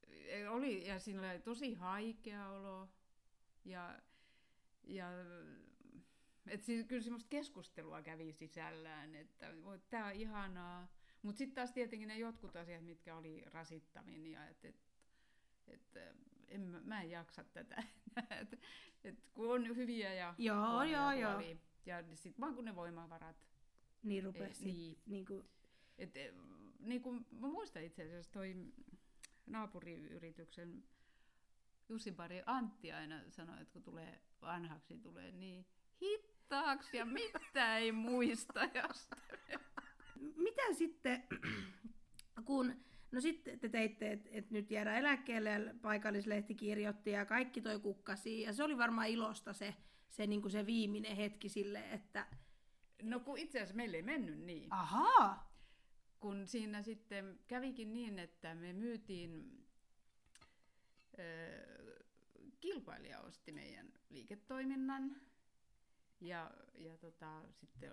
e, 0.06 0.48
oli, 0.48 0.86
ja 0.86 0.98
siinä 0.98 1.30
oli 1.30 1.40
tosi 1.40 1.74
haikea 1.74 2.48
olo, 2.48 2.88
ja, 3.64 3.98
ja 4.84 5.08
et 6.46 6.62
siis, 6.64 6.86
kyllä 6.86 7.02
semmoista 7.02 7.28
keskustelua 7.28 8.02
kävi 8.02 8.32
sisällään, 8.32 9.14
että 9.14 9.46
tämä 9.90 10.06
on 10.06 10.12
ihanaa, 10.12 10.92
mutta 11.22 11.38
sitten 11.38 11.54
taas 11.54 11.72
tietenkin 11.72 12.08
ne 12.08 12.18
jotkut 12.18 12.56
asiat, 12.56 12.84
mitkä 12.84 13.16
oli 13.16 13.42
rasittavin, 13.46 14.26
ja 14.26 14.48
että 14.48 14.68
et, 14.68 14.76
et, 15.66 15.96
en, 16.54 16.60
mä- 16.60 16.80
mä 16.84 17.02
en 17.02 17.10
jaksa 17.10 17.44
tätä. 17.44 17.82
et, 18.40 18.60
et, 19.04 19.18
kun 19.34 19.52
on 19.54 19.76
hyviä 19.76 20.14
ja 20.14 20.34
Joo, 20.38 20.82
joo, 20.82 21.12
joo. 21.12 21.40
Ja 21.86 22.02
sitten 22.14 22.40
vaan 22.40 22.54
kun 22.54 22.64
ne 22.64 22.76
voimavarat. 22.76 23.36
Niin 24.02 24.24
rupesi 24.24 24.60
Eh, 24.60 24.64
niin. 24.64 24.74
niin. 24.86 24.98
niinku 25.06 25.44
Et, 25.98 26.16
eh, 26.16 26.34
niin 26.78 27.02
kuin, 27.02 27.26
mä 27.30 27.46
muistan 27.48 27.82
itse 27.82 28.02
asiassa 28.02 28.32
toi 28.32 28.54
naapuriyrityksen 29.46 30.84
Jussin 31.88 32.14
pari 32.14 32.42
Antti 32.46 32.92
aina 32.92 33.20
sanoi, 33.30 33.60
että 33.62 33.72
kun 33.72 33.82
tulee 33.82 34.22
vanhaksi, 34.42 34.98
tulee 34.98 35.32
niin 35.32 35.66
hittaaksi 36.00 36.96
ja 36.96 37.04
mitä 37.04 37.76
ei 37.78 37.92
muista. 37.92 38.60
Mitä 40.36 40.62
sitten, 40.72 41.26
kun 42.44 42.74
No 43.12 43.20
sitten 43.20 43.58
te 43.58 43.68
teitte, 43.68 44.12
että 44.12 44.28
et 44.32 44.50
nyt 44.50 44.70
jäädään 44.70 44.96
eläkkeelle 44.96 45.50
ja 45.50 45.74
paikallislehti 45.82 46.54
kirjoitti 46.54 47.10
ja 47.10 47.26
kaikki 47.26 47.60
toi 47.60 47.80
kukkasi. 47.80 48.40
Ja 48.40 48.52
se 48.52 48.64
oli 48.64 48.78
varmaan 48.78 49.08
ilosta 49.08 49.52
se, 49.52 49.74
se, 50.08 50.26
niin 50.26 50.42
kuin 50.42 50.52
se 50.52 50.66
viimeinen 50.66 51.16
hetki 51.16 51.48
sille, 51.48 51.90
että... 51.90 52.26
No 53.02 53.20
kun 53.20 53.38
itse 53.38 53.58
asiassa 53.58 53.76
meille 53.76 53.96
ei 53.96 54.02
mennyt 54.02 54.38
niin. 54.38 54.72
Ahaa! 54.72 55.52
Kun 56.20 56.46
siinä 56.46 56.82
sitten 56.82 57.40
kävikin 57.46 57.94
niin, 57.94 58.18
että 58.18 58.54
me 58.54 58.72
myytiin... 58.72 59.62
kilpailija 62.60 63.20
osti 63.20 63.52
meidän 63.52 63.92
liiketoiminnan 64.10 65.16
ja, 66.20 66.50
ja 66.74 66.96
tota, 66.96 67.42
sitten 67.52 67.92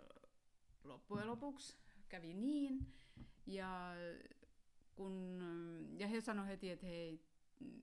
loppujen 0.84 1.27
lopuksi 1.27 1.77
kävi 2.10 2.34
niin. 2.34 2.93
Ja 3.45 3.93
kun, 4.99 5.39
ja 5.99 6.07
he 6.07 6.21
sanoivat 6.21 6.49
heti, 6.49 6.69
että 6.69 6.85
hei, 6.85 7.21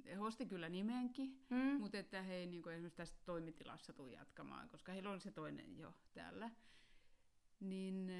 he 0.06 0.18
osti 0.18 0.46
kyllä 0.46 0.68
nimenkin, 0.68 1.40
mm. 1.50 1.80
mutta 1.80 1.98
että 1.98 2.22
he 2.22 2.34
ei 2.34 2.46
niin 2.46 2.68
esimerkiksi 2.68 2.96
tästä 2.96 3.18
toimitilassa 3.24 3.92
tule 3.92 4.12
jatkamaan, 4.12 4.68
koska 4.68 4.92
heillä 4.92 5.10
on 5.10 5.20
se 5.20 5.30
toinen 5.30 5.78
jo 5.78 5.94
täällä. 6.14 6.50
Niin 7.60 8.10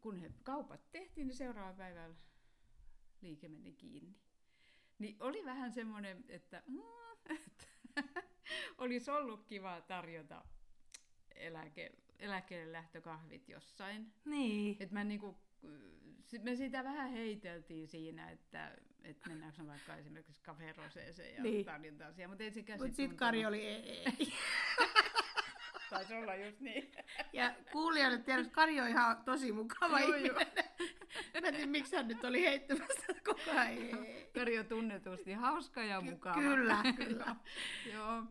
kun 0.00 0.16
he 0.16 0.32
kaupat 0.42 0.80
tehtiin, 0.90 1.26
niin 1.26 1.36
seuraava 1.36 1.76
päivällä 1.76 2.16
liike 3.22 3.48
meni 3.48 3.72
kiinni. 3.72 4.16
Niin 4.98 5.16
oli 5.20 5.44
vähän 5.44 5.72
semmoinen, 5.72 6.24
että, 6.28 6.62
mm, 6.66 6.80
että 7.46 7.66
olisi 8.78 9.10
ollut 9.10 9.44
kiva 9.44 9.80
tarjota 9.80 10.44
eläke, 11.34 11.90
eläkkeelle 12.18 12.72
lähtökahvit 12.72 13.48
jossain. 13.48 14.12
Niin. 14.24 14.76
Että 14.80 14.94
mä 14.94 15.04
niinku 15.04 15.38
me 16.42 16.56
sitä 16.56 16.84
vähän 16.84 17.10
heiteltiin 17.10 17.88
siinä, 17.88 18.30
että, 18.30 18.76
että 19.04 19.28
mennäänkö 19.28 19.66
vaikka 19.66 19.96
esimerkiksi 19.96 20.42
Cafe 20.42 20.72
Roseeseen 20.72 21.34
ja 21.34 21.42
niin. 21.42 21.66
tarjotaan 21.66 22.14
siellä, 22.14 22.28
mutta 22.28 22.44
ei 22.44 22.50
se 22.50 22.60
Mutta 22.60 22.96
sitten 22.96 23.16
Kari 23.16 23.46
oli 23.46 23.66
ei, 23.66 23.90
ei. 23.90 24.32
Taisi 25.90 26.14
olla 26.14 26.34
just 26.34 26.60
niin. 26.60 26.92
Ja 27.32 27.54
kuulijoille 27.72 28.16
että 28.16 28.50
Kari 28.52 28.80
on 28.80 28.88
ihan 28.88 29.24
tosi 29.24 29.52
mukava 29.52 30.00
joo, 30.00 30.14
ihminen. 30.14 30.46
Mä 31.40 31.48
en 31.48 31.54
tiedä, 31.54 31.66
miksi 31.66 31.96
hän 31.96 32.08
nyt 32.08 32.24
oli 32.24 32.42
heittämässä 32.42 33.06
koko 33.24 33.50
ajan. 33.50 33.98
Kari 34.34 34.58
on 34.58 34.66
tunnetusti 34.66 35.32
hauska 35.32 35.82
ja 35.82 36.00
mukava. 36.00 36.40
Kyllä, 36.40 36.82
kyllä. 36.96 37.36
joo. 37.92 38.24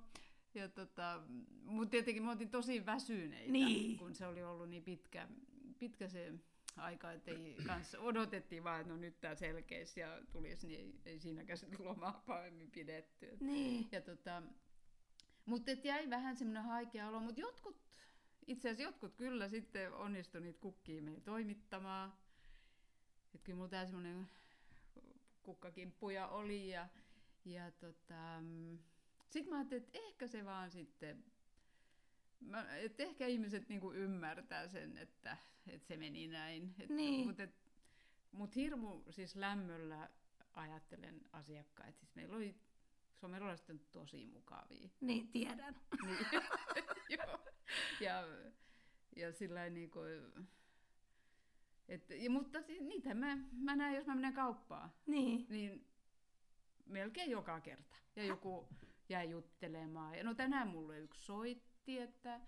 Ja 0.54 0.70
tota, 0.70 1.22
mutta 1.64 1.92
tietenkin 1.92 2.24
me 2.24 2.32
oltiin 2.32 2.50
tosi 2.50 2.86
väsyneitä, 2.86 3.52
niin. 3.52 3.98
kun 3.98 4.16
se 4.16 4.28
oli 4.28 4.44
ollut 4.44 4.70
niin 4.70 4.84
pitkä, 4.84 5.28
pitkä 5.80 6.08
se 6.08 6.34
aika, 6.80 7.12
että 7.12 7.32
ei 7.32 7.58
kanssa 7.68 8.00
odotettiin 8.00 8.64
vaan, 8.64 8.82
että 8.82 8.94
no 8.94 9.00
nyt 9.00 9.22
tämä 9.22 9.36
selkeisi 9.36 10.00
ja 10.00 10.22
tulisi, 10.32 10.68
niin 10.68 10.80
ei, 10.80 11.02
ei 11.06 11.20
siinäkään 11.20 11.58
sitten 11.58 11.86
lomaa 11.86 12.24
paremmin 12.28 12.72
pidetty. 12.72 13.38
Niin. 13.40 13.88
Ja 13.92 14.02
tota, 14.02 14.44
mutta 15.46 15.72
jäi 15.84 16.10
vähän 16.10 16.36
semmoinen 16.36 16.64
haikea 16.64 17.08
olo, 17.08 17.20
mutta 17.20 17.42
jotkut, 17.42 17.82
itse 18.48 18.70
asiassa 18.70 18.84
jotkut 18.84 19.16
kyllä 19.16 19.50
sitten 19.50 19.94
onnistui 19.94 20.42
niitä 20.42 20.60
kukkia 20.60 21.02
meille 21.02 21.22
toimittamaan. 21.22 22.14
Että 23.36 23.46
kyllä 23.46 23.58
mulla 23.58 23.70
tämä 23.70 23.86
semmoinen 23.86 24.30
kukkakimppuja 25.44 26.28
oli 26.28 26.70
ja, 26.70 26.88
ja 27.46 27.72
tota, 27.72 28.44
sitten 29.30 29.54
mä 29.54 29.58
ajattelin, 29.58 29.84
että 29.84 30.00
ehkä 30.00 30.28
se 30.28 30.46
vaan 30.46 30.72
sitten 30.72 31.24
Mä, 32.40 32.78
et 32.78 33.00
ehkä 33.00 33.28
ihmiset 33.28 33.70
niinku 33.70 33.94
ymmärtää 33.94 34.68
sen, 34.68 34.98
että, 34.98 35.38
että 35.68 35.88
se 35.88 35.98
meni 35.98 36.28
näin. 36.28 36.76
Et, 36.80 36.90
niin. 36.90 37.28
Mutta 37.28 37.48
mut 38.32 38.56
hirmu 38.56 39.04
siis 39.10 39.36
lämmöllä 39.36 40.10
ajattelen 40.54 41.22
asiakkaita. 41.32 42.00
Siis 42.00 42.16
meillä 42.16 42.36
oli 42.36 42.56
somerolaiset 43.16 43.70
on 43.70 43.80
tosi 43.92 44.26
mukavia. 44.26 44.90
Niin, 45.02 45.28
tiedän. 45.28 45.76
Niin. 46.06 46.18
Joo. 47.18 47.40
Ja, 48.00 48.24
ja 49.16 49.34
sillä 49.34 49.70
niin 49.70 49.92
kuin, 49.92 50.10
et, 51.88 52.10
ja, 52.10 52.30
mutta 52.30 52.62
siis, 52.62 52.82
niitä 52.82 53.14
mä, 53.14 53.38
mä 53.52 53.76
näen, 53.76 53.96
jos 53.96 54.06
mä 54.06 54.16
menen 54.16 54.34
kauppaan. 54.34 54.94
Niin. 55.08 55.46
Niin 55.50 55.88
melkein 56.86 57.32
joka 57.32 57.62
kerta. 57.62 57.96
Ja 58.16 58.24
joku 58.24 58.70
jäi 59.10 59.30
juttelemaan. 59.30 60.18
Ja 60.18 60.24
no 60.24 60.34
tänään 60.34 60.68
mulle 60.68 61.00
yksi 61.00 61.24
soit 61.24 61.69
miettii, 61.90 62.00
että 62.00 62.42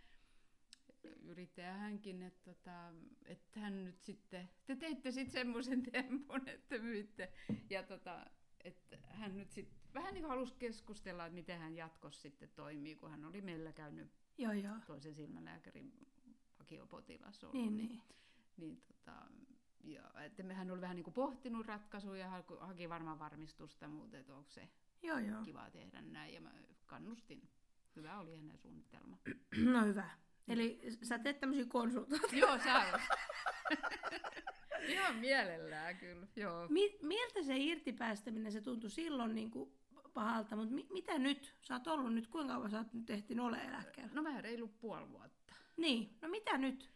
yrittäjä 1.21 1.73
hänkin, 1.73 2.23
että, 2.23 2.53
tota, 2.53 2.93
että 3.25 3.59
hän 3.59 3.83
nyt 3.83 4.01
sitten, 4.01 4.49
te 4.65 4.75
teitte 4.75 5.11
sitten 5.11 5.33
semmoisen 5.33 5.83
tempun, 5.83 6.49
että 6.49 6.77
myitte, 6.77 7.33
ja 7.69 7.83
tota, 7.83 8.25
että 8.63 8.97
hän 9.09 9.37
nyt 9.37 9.51
sitten 9.51 9.77
vähän 9.93 10.13
niin 10.13 10.25
halusi 10.25 10.53
keskustella, 10.59 11.25
että 11.25 11.35
miten 11.35 11.59
hän 11.59 11.75
jatkossa 11.75 12.21
sitten 12.21 12.49
toimii, 12.55 12.95
kun 12.95 13.11
hän 13.11 13.25
oli 13.25 13.41
meillä 13.41 13.71
käynyt 13.71 14.11
joo, 14.37 14.51
joo. 14.51 14.75
toisen 14.87 15.15
silmälääkärin 15.15 15.93
vakiopotilas 16.59 17.43
ollut. 17.43 17.55
Niin, 17.55 17.77
niin. 17.77 18.01
niin 18.57 18.81
tota, 18.81 19.25
ja, 19.83 20.11
että 20.23 20.53
hän 20.53 20.71
oli 20.71 20.81
vähän 20.81 20.95
niin 20.95 21.03
kuin 21.03 21.13
pohtinut 21.13 21.65
ratkaisuja 21.65 22.25
ja 22.25 22.43
haki 22.59 22.89
varmaan 22.89 23.19
varmistusta, 23.19 23.87
mutta 23.87 24.17
että 24.17 24.35
onko 24.35 24.49
se 24.49 24.69
joo, 25.03 25.19
joo. 25.19 25.43
kiva 25.43 25.69
tehdä 25.69 26.01
näin, 26.01 26.33
ja 26.33 26.41
mä 26.41 26.51
kannustin 26.85 27.49
Hyvä 27.95 28.19
oli 28.19 28.35
hänen 28.35 28.57
suunnitelma. 28.57 29.17
No 29.57 29.85
hyvä. 29.85 30.09
Eli 30.47 30.79
sä 31.03 31.19
teet 31.19 31.39
tämmöisiä 31.39 31.65
konsultaatioita. 31.65 32.35
Joo, 32.35 32.57
sä 32.59 32.99
Ihan 34.87 35.15
mielellään 35.15 35.97
kyllä, 35.97 36.27
joo. 36.35 36.67
Mi- 36.69 36.97
miltä 37.01 37.43
se 37.43 37.57
irtipäästäminen, 37.57 38.51
se 38.51 38.61
tuntui 38.61 38.89
silloin 38.89 39.35
niin 39.35 39.51
kuin 39.51 39.71
pahalta, 40.13 40.55
mutta 40.55 40.75
mi- 40.75 40.87
mitä 40.89 41.17
nyt? 41.19 41.55
Sä 41.61 41.73
oot 41.73 41.87
ollut 41.87 42.13
nyt, 42.13 42.27
kuinka 42.27 42.53
kauan 42.53 42.71
sä 42.71 42.77
oot 42.77 42.93
nyt 42.93 43.09
ehtinyt 43.09 43.45
ole 43.45 43.57
eläkkeellä? 43.57 44.11
No 44.13 44.23
vähän 44.23 44.43
reilu 44.43 44.67
puoli 44.67 45.09
vuotta. 45.09 45.53
Niin, 45.77 46.17
no 46.21 46.27
mitä 46.29 46.57
nyt? 46.57 46.89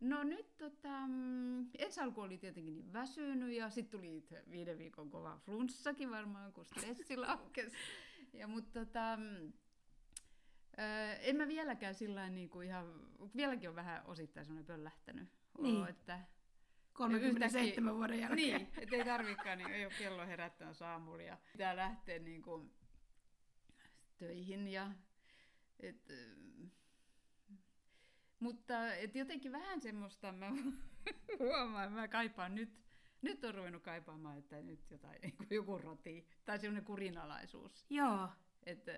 No 0.00 0.22
nyt 0.22 0.56
tota, 0.56 1.06
mm, 1.08 1.66
ensi 1.78 2.00
alku 2.00 2.20
oli 2.20 2.38
tietenkin 2.38 2.74
niin 2.74 2.92
väsynyt 2.92 3.52
ja 3.52 3.70
sitten 3.70 4.00
tuli 4.00 4.24
viiden 4.50 4.78
viikon 4.78 5.10
kova 5.10 5.38
flunssakin 5.44 6.10
varmaan, 6.10 6.52
kun 6.52 6.64
stressi 6.64 7.16
laukesi. 7.26 7.76
Ja, 8.32 8.48
mutta 8.48 8.80
tota, 8.80 9.16
mm, 9.16 9.52
Öö, 10.78 11.12
en 11.12 11.36
mä 11.36 11.48
vieläkään 11.48 11.94
sillä 11.94 12.28
niin 12.28 12.50
kuin 12.50 12.66
ihan, 12.66 12.86
vieläkin 13.36 13.68
on 13.68 13.74
vähän 13.74 14.06
osittain 14.06 14.46
semmoinen 14.46 14.66
pöllähtänyt 14.66 15.28
niin. 15.58 15.76
olo, 15.76 15.86
että 15.86 16.20
37 16.92 17.66
yhtäkkiä, 17.66 17.94
vuoden 17.94 18.20
jälkeen. 18.20 18.36
Niin, 18.36 18.68
että 18.80 18.96
ei 18.96 19.04
tarvikaan, 19.04 19.58
niin 19.58 19.70
ei 19.70 19.86
ole 19.86 19.94
kello 19.98 20.26
herättänyt 20.26 20.76
saamulla 20.76 21.22
ja 21.22 21.38
pitää 21.52 21.76
lähteä 21.76 22.18
niin 22.18 22.42
kuin 22.42 22.72
töihin 24.18 24.68
ja 24.68 24.92
et, 25.80 26.08
mutta 28.40 28.94
et 28.94 29.14
jotenkin 29.14 29.52
vähän 29.52 29.80
semmoista 29.80 30.32
mä 30.32 30.50
huomaan, 31.38 31.92
mä 31.92 32.08
kaipaan 32.08 32.54
nyt, 32.54 32.80
nyt 33.22 33.44
on 33.44 33.54
ruvennut 33.54 33.82
kaipaamaan, 33.82 34.38
että 34.38 34.62
nyt 34.62 34.90
jotain, 34.90 35.20
niin 35.22 35.36
kuin 35.38 35.48
joku 35.50 35.78
roti 35.78 36.26
tai 36.44 36.58
semmoinen 36.58 36.84
kurinalaisuus. 36.84 37.86
Joo. 37.90 38.28
Että 38.66 38.92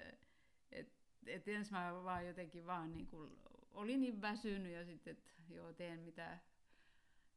et, 0.72 0.92
et 1.26 1.48
ensin 1.48 1.74
mä 1.74 2.04
vaan 2.04 2.26
jotenkin 2.26 2.66
vaan 2.66 2.92
niin 2.92 3.06
kuin, 3.06 3.38
olin 3.70 4.00
niin 4.00 4.20
väsynyt 4.20 4.72
ja 4.72 4.84
sitten, 4.84 5.10
että 5.12 5.30
joo, 5.48 5.72
teen 5.72 6.00
mitä, 6.00 6.38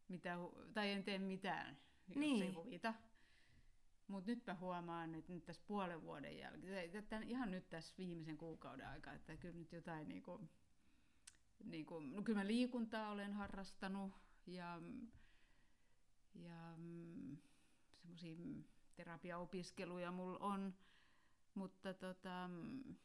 mitä, 0.07 0.37
tai 0.73 0.91
en 0.91 1.03
tee 1.03 1.19
mitään, 1.19 1.77
jos 2.07 2.17
niin. 2.17 2.43
ei 2.43 2.53
huvita. 2.53 2.93
Mutta 4.07 4.31
nyt 4.31 4.45
mä 4.47 4.55
huomaan, 4.55 5.15
että 5.15 5.33
nyt 5.33 5.45
tässä 5.45 5.63
puolen 5.67 6.01
vuoden 6.01 6.37
jälkeen, 6.37 7.23
ihan 7.23 7.51
nyt 7.51 7.69
tässä 7.69 7.93
viimeisen 7.97 8.37
kuukauden 8.37 8.87
aikaa, 8.87 9.13
että 9.13 9.37
kyllä 9.37 9.55
nyt 9.55 9.71
jotain 9.71 10.07
niin 10.07 10.23
kuin, 10.23 10.49
niin 11.63 11.85
kuin, 11.85 12.15
no 12.15 12.21
kyllä 12.21 12.39
mä 12.39 12.47
liikuntaa 12.47 13.11
olen 13.11 13.33
harrastanut 13.33 14.11
ja, 14.47 14.81
ja 16.35 16.73
mm, 16.77 17.37
semmoisia 18.01 18.35
terapiaopiskeluja 18.95 20.11
mulla 20.11 20.39
on, 20.39 20.73
mutta 21.55 21.93
tota, 21.93 22.47
mm, 22.47 22.95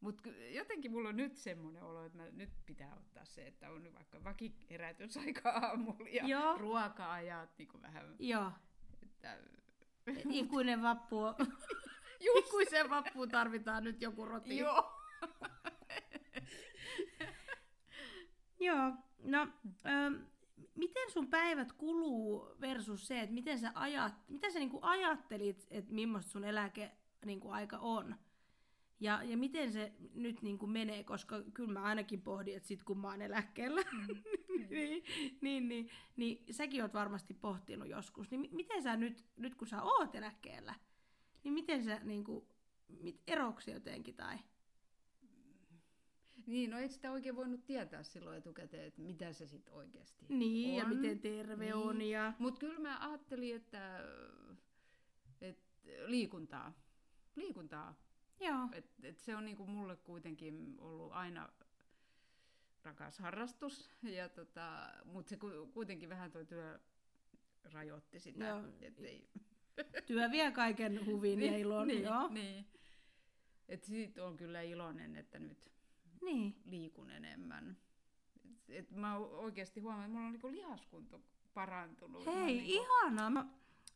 mutta 0.00 0.28
jotenkin 0.54 0.90
mulla 0.90 1.08
on 1.08 1.16
nyt 1.16 1.36
semmoinen 1.36 1.82
olo, 1.82 2.04
että 2.04 2.18
mä, 2.18 2.24
nyt 2.30 2.50
pitää 2.66 2.94
ottaa 2.96 3.24
se, 3.24 3.46
että 3.46 3.70
on 3.70 3.94
vaikka 3.94 4.24
vakiherätysaika 4.24 5.50
aamulla 5.62 6.08
ja 6.08 6.26
Joo. 6.26 6.58
ruoka-ajat 6.58 7.58
niin 7.58 7.68
kuin 7.68 7.82
vähän. 7.82 8.16
Joo. 8.18 8.52
Että... 9.02 9.38
Ikuinen 10.30 10.82
vappu. 10.82 11.16
Ikuisen 12.38 12.90
vappuun 12.90 13.28
tarvitaan 13.28 13.84
nyt 13.84 14.02
joku 14.02 14.24
roti. 14.24 14.58
Joo. 14.58 14.92
Joo, 18.60 18.92
no 19.22 19.48
ähm, 19.86 20.14
miten 20.74 21.10
sun 21.10 21.28
päivät 21.28 21.72
kuluu 21.72 22.54
versus 22.60 23.06
se, 23.06 23.20
että 23.20 23.34
miten 23.34 23.58
sä, 23.58 23.72
ajat, 23.74 24.14
mitä 24.28 24.50
sä 24.50 24.58
niinku 24.58 24.78
ajattelit, 24.82 25.66
että 25.70 25.94
millaista 25.94 26.30
sun 26.30 26.44
eläke 26.44 26.92
niinku 27.24 27.50
aika 27.50 27.78
on? 27.78 28.16
Ja, 29.00 29.22
ja 29.22 29.36
miten 29.36 29.72
se 29.72 29.92
nyt 30.14 30.42
niin 30.42 30.58
kuin 30.58 30.70
menee, 30.70 31.04
koska 31.04 31.42
kyllä 31.54 31.72
mä 31.72 31.82
ainakin 31.82 32.22
pohdin, 32.22 32.56
että 32.56 32.68
sit 32.68 32.82
kun 32.82 32.98
mä 32.98 33.08
oon 33.08 33.22
eläkkeellä, 33.22 33.82
mm. 33.92 34.22
niin, 34.70 35.04
niin, 35.40 35.68
niin, 35.68 35.90
niin 36.16 36.44
säkin 36.50 36.82
oot 36.82 36.94
varmasti 36.94 37.34
pohtinut 37.34 37.88
joskus. 37.88 38.30
Niin 38.30 38.48
miten 38.52 38.82
sä 38.82 38.96
nyt, 38.96 39.24
nyt 39.36 39.54
kun 39.54 39.68
sä 39.68 39.82
oot 39.82 40.14
eläkkeellä, 40.14 40.74
niin 41.44 41.54
miten 41.54 41.84
sä 41.84 42.00
niin 42.04 42.24
kuin, 42.24 42.46
mit, 42.88 43.20
eroksi 43.26 43.70
jotenkin 43.70 44.14
tai? 44.14 44.38
Niin, 46.46 46.70
no 46.70 46.78
et 46.78 46.90
sitä 46.90 47.12
oikein 47.12 47.36
voinut 47.36 47.66
tietää 47.66 48.02
silloin 48.02 48.38
etukäteen, 48.38 48.84
että 48.84 49.02
mitä 49.02 49.32
se 49.32 49.46
sitten 49.46 49.74
oikeasti 49.74 50.26
Niin, 50.28 50.70
on. 50.70 50.90
ja 50.90 50.96
miten 50.96 51.20
terve 51.20 51.64
niin. 51.64 51.74
on. 51.74 52.02
Ja... 52.02 52.32
Mutta 52.38 52.60
kyllä 52.60 52.80
mä 52.80 52.98
ajattelin, 53.08 53.56
että, 53.56 54.00
että 55.40 55.90
liikuntaa. 56.06 56.72
Liikuntaa 57.36 58.07
Joo. 58.40 58.68
Et, 58.72 58.90
et 59.02 59.18
se 59.18 59.36
on 59.36 59.44
niinku 59.44 59.66
mulle 59.66 59.96
kuitenkin 59.96 60.76
ollut 60.78 61.12
aina 61.12 61.48
rakas 62.82 63.18
harrastus, 63.18 63.90
ja 64.02 64.28
tota, 64.28 64.90
mutta 65.04 65.30
se 65.30 65.38
kuitenkin 65.72 66.08
vähän 66.08 66.30
tuo 66.30 66.44
työ 66.44 66.80
rajoitti 67.72 68.18
sitä. 68.20 68.44
Joo. 68.44 68.62
Ettei... 68.80 69.28
Työ 70.06 70.30
vie 70.30 70.52
kaiken 70.52 71.06
huvin 71.06 71.38
niin, 71.38 71.52
ja 71.52 71.58
ilon. 71.58 71.88
Niin, 71.88 72.02
joo. 72.02 72.28
niin. 72.28 72.66
Et 73.68 73.84
siitä 73.84 74.26
on 74.26 74.36
kyllä 74.36 74.62
iloinen, 74.62 75.16
että 75.16 75.38
nyt 75.38 75.72
niin. 76.22 76.56
liikun 76.64 77.10
enemmän. 77.10 77.76
Et, 78.44 78.70
et 78.70 78.90
mä 78.90 79.16
oikeasti 79.16 79.80
huomaan, 79.80 80.04
että 80.04 80.12
mulla 80.12 80.26
on 80.26 80.32
niinku 80.32 80.50
lihaskunto 80.50 81.22
parantunut. 81.54 82.26
Hei, 82.26 82.46
niinku... 82.46 82.72
ihanaa! 82.72 83.30
Mä 83.30 83.46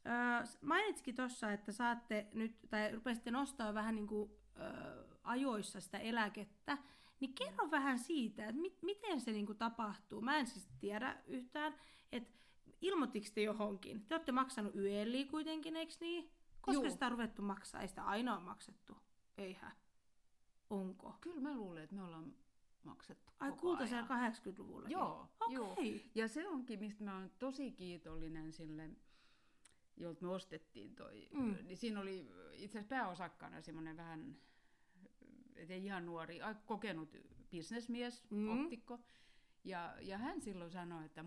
Öö, 0.06 0.44
mainitsikin 0.62 1.16
tuossa, 1.16 1.52
että 1.52 1.72
saatte 1.72 2.26
nyt, 2.34 2.56
tai 2.70 2.92
rupesitte 2.92 3.30
nostaa 3.30 3.74
vähän 3.74 3.94
niin 3.94 4.06
kuin, 4.06 4.30
öö, 4.60 5.04
ajoissa 5.22 5.80
sitä 5.80 5.98
eläkettä, 5.98 6.78
niin 7.20 7.34
kerro 7.34 7.70
vähän 7.70 7.98
siitä, 7.98 8.48
että 8.48 8.60
mit, 8.60 8.82
miten 8.82 9.20
se 9.20 9.32
niin 9.32 9.46
kuin 9.46 9.58
tapahtuu. 9.58 10.20
Mä 10.20 10.36
en 10.36 10.46
siis 10.46 10.68
tiedä 10.80 11.22
yhtään, 11.26 11.74
että 12.12 12.38
ilmoittiko 12.80 13.26
te 13.34 13.42
johonkin? 13.42 14.06
Te 14.06 14.14
olette 14.14 14.32
maksanut 14.32 14.74
YELiä 14.74 15.26
kuitenkin, 15.26 15.76
eikö 15.76 15.94
niin? 16.00 16.30
Koska 16.60 16.82
Juu. 16.82 16.90
sitä 16.90 17.06
on 17.06 17.12
ruvettu 17.12 17.42
maksaa? 17.42 17.80
Ei 17.80 17.88
sitä 17.88 18.04
aina 18.04 18.34
ole 18.36 18.44
maksettu. 18.44 18.96
Eihän. 19.38 19.72
Onko? 20.70 21.18
Kyllä 21.20 21.40
mä 21.40 21.54
luulen, 21.54 21.82
että 21.82 21.96
me 21.96 22.02
ollaan 22.02 22.34
maksettu 22.84 23.32
Ai 23.40 23.52
kultaisella 23.52 24.06
80-luvulla? 24.06 24.88
Joo, 24.88 25.28
okay. 25.40 25.54
joo. 25.54 25.76
Ja 26.14 26.28
se 26.28 26.48
onkin, 26.48 26.78
mistä 26.78 27.04
mä 27.04 27.14
oon 27.16 27.30
tosi 27.38 27.72
kiitollinen 27.72 28.52
sille 28.52 28.90
jolta 29.96 30.24
me 30.24 30.30
ostettiin 30.30 30.94
toi, 30.94 31.28
mm. 31.32 31.56
niin 31.62 31.76
siinä 31.76 32.00
oli 32.00 32.28
itse 32.52 32.78
asiassa 32.78 32.88
pääosakkaana 32.88 33.60
semmoinen 33.60 33.96
vähän, 33.96 34.36
ei 35.56 35.84
ihan 35.84 36.06
nuori, 36.06 36.40
kokenut 36.66 37.16
bisnesmies, 37.50 38.30
mm. 38.30 38.60
optikko. 38.60 38.98
Ja, 39.64 39.94
ja 40.00 40.18
hän 40.18 40.40
silloin 40.40 40.70
sanoi, 40.70 41.04
että 41.04 41.24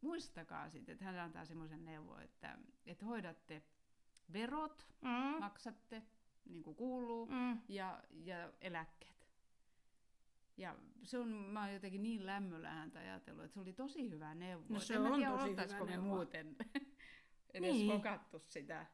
muistakaa 0.00 0.70
sitten, 0.70 0.92
että 0.92 1.04
hän 1.04 1.18
antaa 1.18 1.44
semmoisen 1.44 1.84
neuvon, 1.84 2.22
että, 2.22 2.58
että 2.86 3.06
hoidatte 3.06 3.62
verot, 4.32 4.86
mm. 5.00 5.40
maksatte 5.40 6.02
niin 6.48 6.62
kuin 6.62 6.76
kuuluu, 6.76 7.26
mm. 7.26 7.58
ja, 7.68 8.02
ja 8.10 8.52
eläkkeet. 8.60 9.28
Ja 10.56 10.76
se 11.02 11.18
on, 11.18 11.28
mä 11.28 11.60
oon 11.60 11.72
jotenkin 11.72 12.02
niin 12.02 12.26
lämmöllä 12.26 12.70
häntä 12.70 12.98
ajatellut, 12.98 13.44
että 13.44 13.54
se 13.54 13.60
oli 13.60 13.72
tosi 13.72 14.10
hyvä 14.10 14.34
neuvo. 14.34 14.64
No 14.68 14.80
se 14.80 14.98
on 14.98 15.14
tiedä, 15.14 15.30
tosi 15.32 15.50
hyvä 15.50 15.86
neuvo. 15.86 16.06
muuten 16.06 16.56
edes 17.54 17.72
niin. 17.72 17.92
hokattu 17.92 18.38
sitä, 18.38 18.86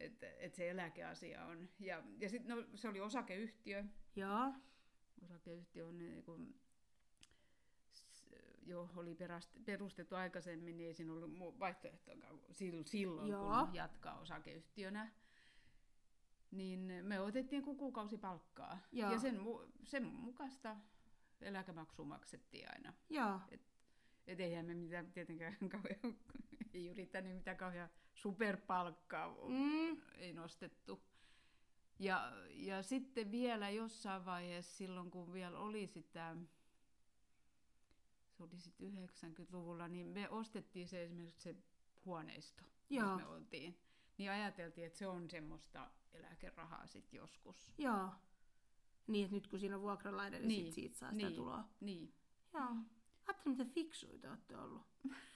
että 0.00 0.26
et 0.38 0.54
se 0.54 0.70
eläkeasia 0.70 1.44
on. 1.44 1.68
Ja, 1.78 2.02
ja 2.18 2.28
sitten 2.28 2.56
no, 2.56 2.64
se 2.74 2.88
oli 2.88 3.00
osakeyhtiö. 3.00 3.84
Joo. 4.16 4.52
Osakeyhtiö 5.22 5.86
on 5.86 5.98
niin 5.98 6.22
kuin, 6.22 6.60
jo 8.66 8.90
oli 8.96 9.16
perustettu 9.64 10.14
aikaisemmin, 10.14 10.76
niin 10.76 10.86
ei 10.86 10.94
siinä 10.94 11.12
ollut 11.12 11.38
vaihtoehtoa 11.38 12.14
silloin, 12.84 13.28
Joo. 13.28 13.66
kun 13.66 13.74
jatkaa 13.74 14.18
osakeyhtiönä. 14.18 15.12
Niin 16.50 16.92
me 17.02 17.20
otettiin 17.20 17.62
kuukausipalkkaa. 17.62 18.78
Joo. 18.92 19.12
Ja 19.12 19.18
sen, 19.18 19.40
sen 19.84 20.06
mukaista 20.06 20.76
eläkemaksu 21.40 22.04
maksettiin 22.04 22.68
aina. 22.72 22.92
Joo. 23.10 23.40
Et, 23.48 23.75
et 24.26 24.40
eihän 24.40 24.66
me 24.66 24.74
mitään 24.74 25.12
tietenkään 25.12 25.56
kauhean 25.72 26.16
ei 26.76 26.88
yrittänyt 26.88 27.34
mitään 27.34 27.56
kauhean 27.56 27.88
superpalkkaa, 28.14 29.36
mm. 29.48 30.02
ei 30.18 30.32
nostettu. 30.32 31.02
Ja, 31.98 32.32
ja 32.50 32.82
sitten 32.82 33.30
vielä 33.30 33.70
jossain 33.70 34.24
vaiheessa, 34.24 34.76
silloin 34.76 35.10
kun 35.10 35.32
vielä 35.32 35.58
oli 35.58 35.86
sitä, 35.86 36.36
se 38.32 38.42
oli 38.42 38.58
sitten 38.60 39.08
90-luvulla, 39.22 39.88
niin 39.88 40.06
me 40.06 40.28
ostettiin 40.28 40.88
se 40.88 41.04
esimerkiksi 41.04 41.42
se 41.42 41.56
huoneisto, 42.04 42.64
Joo. 42.90 43.16
me 43.16 43.26
oltiin. 43.26 43.78
Niin 44.18 44.30
ajateltiin, 44.30 44.86
että 44.86 44.98
se 44.98 45.06
on 45.06 45.30
semmoista 45.30 45.90
eläkerahaa 46.12 46.86
sitten 46.86 47.18
joskus. 47.18 47.72
Joo. 47.78 48.10
Niin, 49.06 49.24
että 49.24 49.34
nyt 49.36 49.46
kun 49.46 49.58
siinä 49.60 49.76
on 49.76 49.82
vuokralainen, 49.82 50.48
niin, 50.48 50.48
niin 50.48 50.64
sit 50.64 50.74
siitä 50.74 50.96
saa 50.96 51.10
sitä 51.10 51.26
niin, 51.26 51.36
tuloa. 51.36 51.68
Niin. 51.80 52.14
Joo. 52.54 52.76
Ajattelin, 53.26 53.58
miten 53.58 53.74
fiksuita 53.74 54.28
olette 54.28 54.56
ollut. 54.56 54.82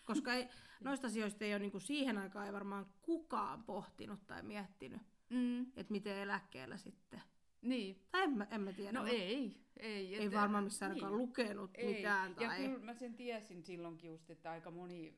Koska 0.05 0.35
ei, 0.35 0.49
noista 0.81 1.07
asioista 1.07 1.45
ei 1.45 1.53
ole 1.53 1.59
niin 1.59 1.71
kuin 1.71 1.81
siihen 1.81 2.19
aikaan 2.19 2.47
ei 2.47 2.53
varmaan 2.53 2.87
kukaan 3.03 3.63
pohtinut 3.63 4.27
tai 4.27 4.43
miettinyt, 4.43 5.03
mm. 5.31 5.63
että 5.63 5.93
miten 5.93 6.17
eläkkeellä 6.17 6.77
sitten. 6.77 7.23
Niin. 7.63 8.03
Tai 8.11 8.23
en 8.23 8.31
mä, 8.31 8.47
en 8.51 8.61
mä 8.61 8.73
tiedä. 8.73 8.93
No 8.93 9.07
ei. 9.07 9.61
Ei, 9.77 10.17
ei 10.17 10.33
varmaan 10.33 10.65
missään 10.65 10.93
niin. 10.93 11.17
lukenut 11.17 11.71
ei. 11.75 11.95
mitään. 11.95 12.35
Tai... 12.35 12.63
Ja 12.63 12.69
kyllä 12.69 12.85
mä 12.85 12.95
sen 12.95 13.15
tiesin 13.15 13.63
silloinkin 13.63 14.11
just, 14.11 14.31
että 14.31 14.51
aika 14.51 14.71
moni, 14.71 15.15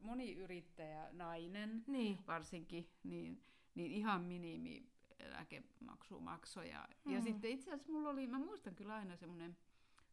moni 0.00 0.34
yrittäjä, 0.34 1.08
nainen 1.12 1.84
niin. 1.86 2.18
varsinkin, 2.26 2.88
niin, 3.04 3.42
niin 3.74 3.92
ihan 3.92 4.22
minimi 4.22 4.88
eläkemaksu 5.18 6.20
maksoi. 6.20 6.70
Ja, 6.70 6.88
hmm. 7.04 7.14
ja 7.14 7.20
sitten 7.20 7.50
itse 7.50 7.70
asiassa 7.70 7.92
mulla 7.92 8.08
oli, 8.08 8.26
mä 8.26 8.38
muistan 8.38 8.74
kyllä 8.74 8.94
aina 8.94 9.16
semmoinen 9.16 9.56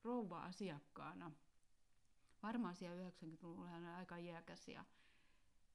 rouva 0.03 0.39
asiakkaana, 0.39 1.31
varmaan 2.45 2.75
siellä 2.75 3.09
90-luvulla 3.09 3.69
hän 3.69 3.85
on 3.85 3.95
aika 3.95 4.17
iäkäs 4.17 4.67
ja, 4.67 4.85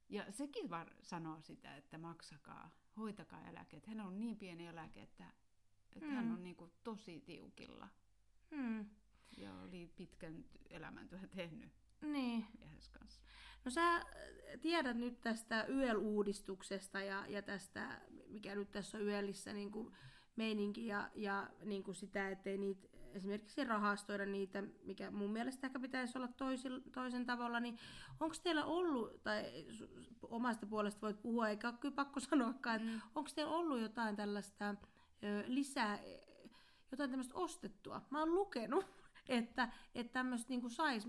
ja 0.09 0.33
sekin 0.33 0.71
var, 0.71 0.91
sanoo 1.03 1.41
sitä, 1.41 1.77
että 1.77 1.99
maksakaa, 1.99 2.71
hoitakaa 2.97 3.49
eläke. 3.49 3.83
hän 3.87 4.01
on 4.01 4.21
niin 4.21 4.37
pieni 4.37 4.67
eläke, 4.67 5.03
että, 5.03 5.25
että 5.93 6.09
mm. 6.09 6.15
hän 6.15 6.33
on 6.33 6.43
niin 6.43 6.57
kuin 6.57 6.73
tosi 6.85 7.21
tiukilla. 7.21 7.89
Mm. 8.51 8.87
Ja 9.37 9.55
oli 9.55 9.93
pitkän 9.97 10.45
elämäntyön 10.71 11.29
tehnyt 11.29 11.73
niin. 12.03 12.47
kanssa. 12.93 13.21
No 13.65 13.71
sä 13.71 14.05
tiedät 14.63 14.97
nyt 14.97 15.21
tästä 15.21 15.67
YEL-uudistuksesta 15.69 17.01
ja, 17.01 17.27
ja 17.29 17.43
tästä, 17.43 18.01
mikä 18.27 18.55
nyt 18.55 18.71
tässä 18.71 18.99
on 18.99 19.05
YELissä 19.05 19.53
niin 19.53 19.71
kuin 19.71 19.95
meininki 20.37 20.87
ja, 20.87 21.11
ja 21.15 21.51
niin 21.65 21.83
kuin 21.83 21.95
sitä, 21.95 22.29
ettei 22.29 22.59
niitä 22.59 22.89
esimerkiksi 23.15 23.65
rahastoida 23.65 24.27
niitä, 24.27 24.63
mikä 24.85 25.11
mun 25.11 25.33
mielestä 25.33 25.67
ehkä 25.67 25.79
pitäisi 25.79 26.19
olla 26.19 26.29
toisin, 26.29 26.83
toisen 26.93 27.27
tavalla, 27.27 27.61
niin 27.61 27.79
onko 28.21 28.37
teillä 28.43 28.65
ollut, 28.65 29.23
tai 29.23 29.45
omasta 30.23 30.67
puolesta 30.67 31.01
voit 31.01 31.23
puhua, 31.23 31.49
eikä 31.49 31.69
ole 31.69 31.77
kyllä 31.81 31.95
pakko 31.95 32.21
sanoakaan, 32.31 32.83
mm. 32.83 33.01
onko 33.15 33.31
teillä 33.35 33.53
ollut 33.53 33.81
jotain 33.81 34.17
tällaista 34.17 34.71
ö, 34.71 35.45
lisää, 35.47 35.99
jotain 36.91 37.11
tämmöistä 37.11 37.35
ostettua? 37.35 38.03
Mä 38.11 38.19
oon 38.19 38.35
lukenut, 38.35 38.87
että, 39.29 39.69
että 39.95 40.13
tämmöistä 40.13 40.49
niin 40.49 40.71
sais, 40.71 41.07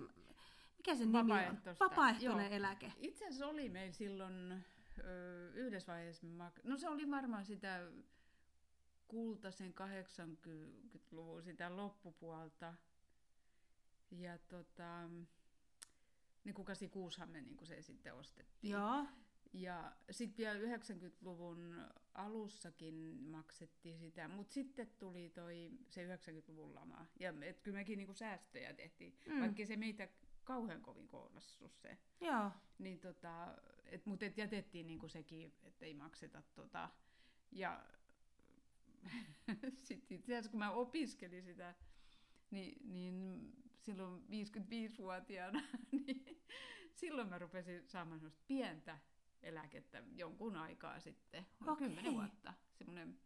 mikä 0.78 0.96
se 0.96 1.06
nimi 1.06 1.18
on? 1.18 1.58
Vapaaehtoinen 1.80 2.46
Joo. 2.46 2.58
eläke. 2.58 2.94
Itse 2.98 3.26
asiassa 3.26 3.48
oli 3.48 3.70
meillä 3.70 3.94
silloin 3.94 4.64
ö, 5.04 5.52
yhdessä 5.56 5.92
vaiheessa, 5.92 6.28
no 6.64 6.78
se 6.78 6.90
oli 6.90 7.12
varmaan 7.12 7.46
sitä 7.46 7.82
kultaisen 9.12 9.74
80-luvun 9.74 11.44
sitä 11.44 11.76
loppupuolta. 11.76 12.74
Ja 14.12 14.38
tota, 14.38 15.10
niin 16.44 16.56
kuin 16.56 16.66
86 16.66 17.26
me 17.26 17.42
niin 17.42 17.58
kuin 17.58 17.68
se 17.68 17.82
sitten 17.82 18.14
ostettiin. 18.14 18.72
Joo. 18.72 19.06
Ja 19.54 19.96
sitten 20.12 20.38
vielä 20.38 20.78
90-luvun 20.78 21.86
alussakin 22.14 22.96
maksettiin 23.24 24.00
sitä, 24.00 24.28
mutta 24.28 24.54
sitten 24.54 24.88
tuli 25.00 25.30
toi 25.30 25.72
se 25.90 26.16
90-luvun 26.16 26.76
lama. 26.76 27.06
Ja 27.20 27.34
et 27.42 27.62
kyllä 27.62 27.78
mekin 27.78 27.98
niinku 27.98 28.14
säästöjä 28.14 28.74
tehtiin, 28.74 29.18
mm. 29.26 29.40
vaikka 29.40 29.66
se 29.66 29.78
meitä 29.78 30.08
kauhean 30.44 30.82
kovin 30.82 31.08
kohdassu 31.08 31.70
se. 31.70 31.98
Joo. 32.22 32.52
Niin 32.80 33.00
tota, 33.00 33.58
et, 33.86 34.06
mutta 34.06 34.26
et 34.26 34.38
jätettiin 34.38 34.88
niinku 34.88 35.08
sekin, 35.08 35.54
että 35.64 35.86
ei 35.86 35.94
makseta 35.94 36.44
tota. 36.56 36.90
Ja 37.52 37.86
sitten 39.84 40.18
itse 40.18 40.34
asiassa 40.34 40.52
kun 40.52 40.60
mä 40.60 40.72
opiskelin 40.72 41.44
sitä, 41.44 41.76
niin, 42.52 42.94
niin 42.94 43.54
silloin 43.80 44.24
55-vuotiaana, 44.24 45.62
niin 45.92 46.42
silloin 46.94 47.30
mä 47.30 47.40
rupesin 47.40 47.88
saamaan 47.88 48.32
pientä 48.48 49.00
eläkettä 49.44 50.04
jonkun 50.16 50.56
aikaa 50.56 51.00
sitten, 51.00 51.46
Okei. 51.68 51.88
kymmenen 51.88 52.14
vuotta, 52.14 52.54
semmoinen, 52.74 53.20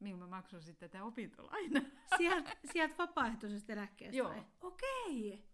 millä 0.00 0.18
mä 0.18 0.26
maksoin 0.26 0.62
sitten 0.62 0.90
tätä 0.90 1.04
opintolainaa. 1.04 1.82
Sieltä 2.16 2.56
sielt 2.72 2.98
vapaaehtoisesta 2.98 3.72
eläkkeestä 3.72 4.16
Joo. 4.16 4.44
Okei. 4.60 5.53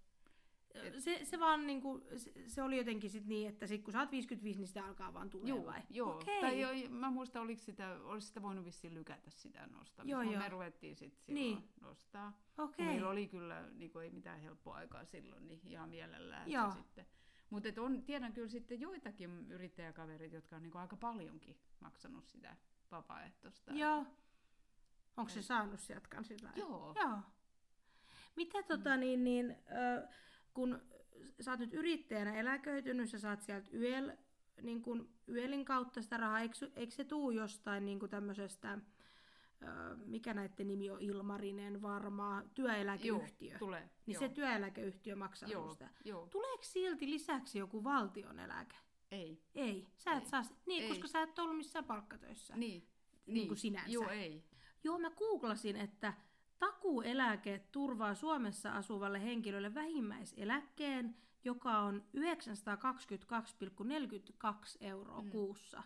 Se, 0.99 1.25
se 1.25 1.41
vaan 1.41 1.67
niinku, 1.67 2.03
se, 2.17 2.33
se 2.47 2.63
oli 2.63 2.77
jotenkin 2.77 3.11
sit 3.11 3.27
niin, 3.27 3.49
että 3.49 3.67
sit 3.67 3.83
kun 3.83 3.93
sä 3.93 4.01
oot 4.01 4.11
55, 4.11 4.59
niin 4.59 4.69
sitä 4.69 4.85
alkaa 4.85 5.15
vaan 5.15 5.31
tulee 5.31 5.49
Joo, 5.49 5.67
vai? 5.67 5.81
joo. 5.91 6.15
Okei. 6.17 6.41
Tai 6.41 6.61
jo, 6.61 6.69
mä 6.91 7.11
muistan, 7.11 7.43
oliko 7.43 7.61
sitä, 7.63 7.97
olisi 8.05 8.27
sitä 8.27 8.43
voinut 8.43 8.65
vissiin 8.65 8.95
lykätä 8.95 9.31
sitä 9.31 9.67
nostamista, 9.67 10.11
Joo, 10.11 10.23
joo. 10.33 10.43
me 10.43 10.49
ruvettiin 10.49 10.97
sitten 10.97 11.25
silloin 11.25 11.45
Niin. 11.45 11.69
nostaa. 11.81 12.39
Okei. 12.59 12.87
Meillä 12.87 13.09
oli 13.11 13.29
kyllä 13.29 13.69
niin 13.73 13.91
kuin 13.91 14.05
ei 14.05 14.11
mitään 14.11 14.41
helppoa 14.41 14.77
aikaa 14.77 15.05
silloin, 15.05 15.47
niin 15.47 15.61
ihan 15.67 15.89
mielellään. 15.89 16.51
Joo. 16.51 16.71
Sitten. 16.71 17.07
Mutta 17.51 17.69
tiedän 18.07 18.33
kyllä 18.33 18.49
sitten 18.49 18.81
joitakin 18.81 19.51
yrittäjäkaverit, 19.53 20.33
jotka 20.33 20.57
on 20.57 20.63
niin 20.63 20.73
kuin 20.73 20.83
aika 20.83 20.97
paljonkin 20.97 21.57
maksanut 21.81 22.27
sitä 22.27 22.57
vapaaehtoista. 22.91 23.73
Joo. 23.73 24.07
Onko 25.17 25.29
se 25.31 25.43
saanut 25.43 25.81
sieltä 25.81 26.09
kans 26.09 26.31
jotain? 26.31 26.57
Joo. 26.57 26.95
Joo. 27.01 27.19
Mitä 28.37 28.63
tota 28.63 28.97
niin, 28.97 29.25
niin 29.25 29.51
ö, 29.51 30.09
kun 30.55 30.83
sä 31.41 31.51
oot 31.51 31.61
nyt 31.61 31.75
yrittäjänä 31.75 32.35
eläköitynyt, 32.35 33.11
sä 33.11 33.19
saat 33.19 33.43
sieltä 33.43 33.69
YEL, 33.73 34.13
niin 34.63 34.83
kun 34.83 35.09
YELin 35.29 35.65
kautta 35.65 36.03
sitä 36.03 36.17
rahaa, 36.17 36.41
eikö, 36.41 36.71
eikö 36.77 36.95
se 36.95 37.05
tuu 37.05 37.31
jostain 37.31 37.85
niin 37.85 38.01
tämmöisestä, 38.11 38.79
mikä 40.05 40.35
näiden 40.35 40.67
nimi 40.67 40.91
on, 40.91 41.01
Ilmarinen 41.01 41.83
varmaan, 41.83 42.51
työeläkeyhtiö. 42.55 43.51
Joo, 43.51 43.59
tulee. 43.59 43.91
niin 44.07 44.15
joo. 44.15 44.21
se 44.21 44.29
työeläkeyhtiö 44.29 45.17
maksaa 45.17 45.49
joo, 45.49 45.73
sitä. 45.73 45.91
joo. 46.05 46.27
Tuleeko 46.27 46.63
silti 46.63 47.11
lisäksi 47.11 47.59
joku 47.59 47.85
valtioneläke? 47.85 48.77
Ei. 49.11 49.43
Ei, 49.55 49.87
sä 49.97 50.13
et 50.13 50.23
Ei. 50.23 50.29
saa, 50.29 50.43
niin, 50.67 50.83
Ei. 50.83 50.89
koska 50.89 51.09
sä 51.09 51.23
et 51.23 51.39
ollut 51.39 51.57
missään 51.57 51.85
palkkatöissä. 51.85 52.57
Niin. 52.57 52.89
Niin 53.27 53.49
kuin 53.49 53.59
sinänsä. 53.59 53.91
Joo, 53.91 54.09
ei. 54.09 54.45
Joo, 54.85 54.99
mä 54.99 55.11
googlasin, 55.11 55.77
että 55.77 56.15
takuueläke 56.61 57.65
turvaa 57.73 58.15
Suomessa 58.15 58.73
asuvalle 58.73 59.23
henkilölle 59.23 59.75
vähimmäiseläkkeen, 59.75 61.17
joka 61.45 61.79
on 61.79 62.05
922,42 62.17 62.23
euroa 64.81 65.23
Mm. 65.23 65.31
kuussa. 65.31 65.83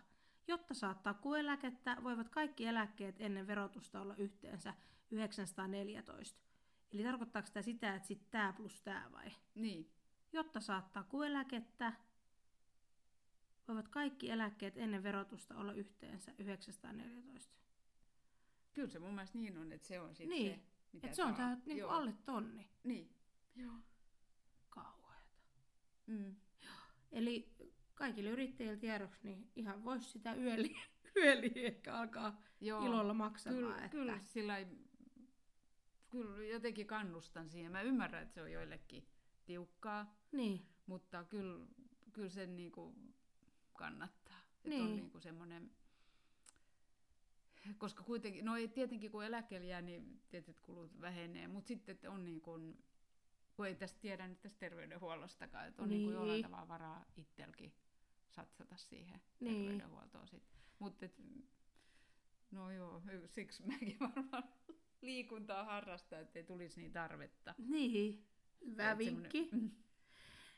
Jotta 0.47 0.73
saat 0.73 1.03
takuueläkettä, 1.03 1.97
voivat 2.03 2.29
kaikki 2.29 2.65
eläkkeet 2.65 3.15
ennen 3.19 3.47
verotusta 3.47 4.01
olla 4.01 4.15
yhteensä 4.15 4.73
914. 5.11 6.41
Eli 6.93 7.03
tarkoittaako 7.03 7.49
tämä 7.53 7.63
sitä, 7.63 7.95
että 7.95 8.07
sitten 8.07 8.31
tämä 8.31 8.53
plus 8.53 8.81
tämä 8.81 9.09
vai? 9.11 9.31
Niin. 9.55 9.91
Jotta 10.33 10.59
saat 10.59 10.93
takuueläkettä, 10.93 11.93
voivat 13.67 13.87
kaikki 13.87 14.31
eläkkeet 14.31 14.77
ennen 14.77 15.03
verotusta 15.03 15.57
olla 15.57 15.73
yhteensä 15.73 16.31
914. 16.37 17.64
Kyllä 18.75 18.87
se 18.89 18.99
mun 18.99 19.13
mielestä 19.15 19.37
niin 19.37 19.57
on, 19.57 19.71
että 19.71 19.87
se 19.87 19.99
on 19.99 20.15
sitten 20.15 20.29
Niin. 20.37 20.51
se, 20.55 20.59
mitä 20.93 21.07
Et 21.07 21.13
se 21.15 21.23
on 21.23 21.29
saa. 21.29 21.37
tää 21.37 21.57
niinku 21.65 21.79
Joo. 21.79 21.89
alle 21.91 22.13
tonni. 22.25 22.69
Niin. 22.83 23.15
Joo. 23.55 23.73
Kauheeta. 24.69 25.35
Mm. 26.07 26.35
Eli 27.11 27.53
kaikille 27.93 28.29
yrittäjille 28.29 28.77
tiedoksi, 28.77 29.19
niin 29.23 29.51
ihan 29.55 29.83
voisi 29.83 30.09
sitä 30.09 30.33
yöli, 30.35 30.75
yöli 31.23 31.51
ehkä 31.55 31.95
alkaa 31.95 32.41
Joo. 32.61 32.85
ilolla 32.85 33.13
maksamaan. 33.13 33.61
Kyllä, 33.63 33.75
että... 33.75 33.89
kyllä, 33.89 34.19
sillä 34.19 34.57
ei- 34.57 34.85
kyllä 36.09 36.45
jotenkin 36.45 36.87
kannustan 36.87 37.49
siihen. 37.49 37.71
Mä 37.71 37.81
ymmärrän, 37.81 38.23
että 38.23 38.33
se 38.33 38.41
on 38.41 38.51
joillekin 38.51 39.07
tiukkaa, 39.45 40.15
Niin, 40.31 40.65
mutta 40.87 41.23
kyllä, 41.23 41.65
kyllä 42.13 42.29
sen 42.29 42.55
niinku 42.55 42.95
kannattaa. 43.73 44.37
Että 44.55 44.69
Niin. 44.69 44.83
on 44.83 44.95
niinku 44.95 45.19
semmoinen, 45.19 45.71
koska 47.77 48.03
kuitenkin, 48.03 48.45
no 48.45 48.55
ei 48.55 48.67
tietenkin 48.67 49.11
kun 49.11 49.25
eläkkeelle 49.25 49.67
jää, 49.67 49.81
niin 49.81 50.21
tietyt 50.29 50.59
kulut 50.59 51.01
vähenee, 51.01 51.47
mutta 51.47 51.67
sitten 51.67 51.95
että 51.95 52.11
on 52.11 52.25
niin 52.25 52.41
kuin, 52.41 52.83
kun 53.55 53.67
ei 53.67 53.75
tästä 53.75 53.99
tiedä 53.99 54.27
nyt 54.27 54.41
tästä 54.41 54.59
terveydenhuollostakaan, 54.59 55.67
että 55.67 55.81
on 55.83 55.89
niin. 55.89 55.97
Niin 55.99 56.07
Niin. 56.09 56.13
jollain 56.19 56.41
tavalla 56.43 56.67
varaa 56.67 57.05
itselläkin 57.17 57.73
satsata 58.29 58.75
siihen 58.77 59.21
Niin. 59.39 59.61
terveydenhuoltoon 59.61 60.27
sitten. 60.27 60.59
Mutta 60.79 61.05
no 62.51 62.71
joo, 62.71 63.01
siksi 63.27 63.63
mäkin 63.67 63.97
varmaan 63.99 64.43
liikuntaa 65.01 65.63
harrastaa, 65.63 66.19
ettei 66.19 66.43
tulisi 66.43 66.79
niin 66.79 66.91
tarvetta. 66.91 67.55
niin. 67.57 68.25
Hyvä 68.65 68.91
Et 68.91 68.97
vinkki. 68.97 69.49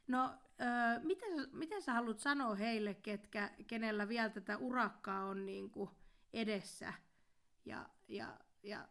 No, 0.08 0.34
ö, 0.62 1.00
mitä, 1.04 1.26
mitä 1.52 1.82
sä 1.82 1.94
haluat 1.94 2.20
sanoa 2.20 2.56
heille, 2.56 2.94
ketkä, 2.94 3.52
kenellä 3.68 4.08
vielä 4.08 4.30
tätä 4.30 4.58
urakkaa 4.58 5.26
on 5.26 5.46
niin 5.46 5.70
kuin 5.70 5.90
edessä? 6.34 6.94
Ja, 7.66 7.90
ja, 8.08 8.40
ja 8.64 8.88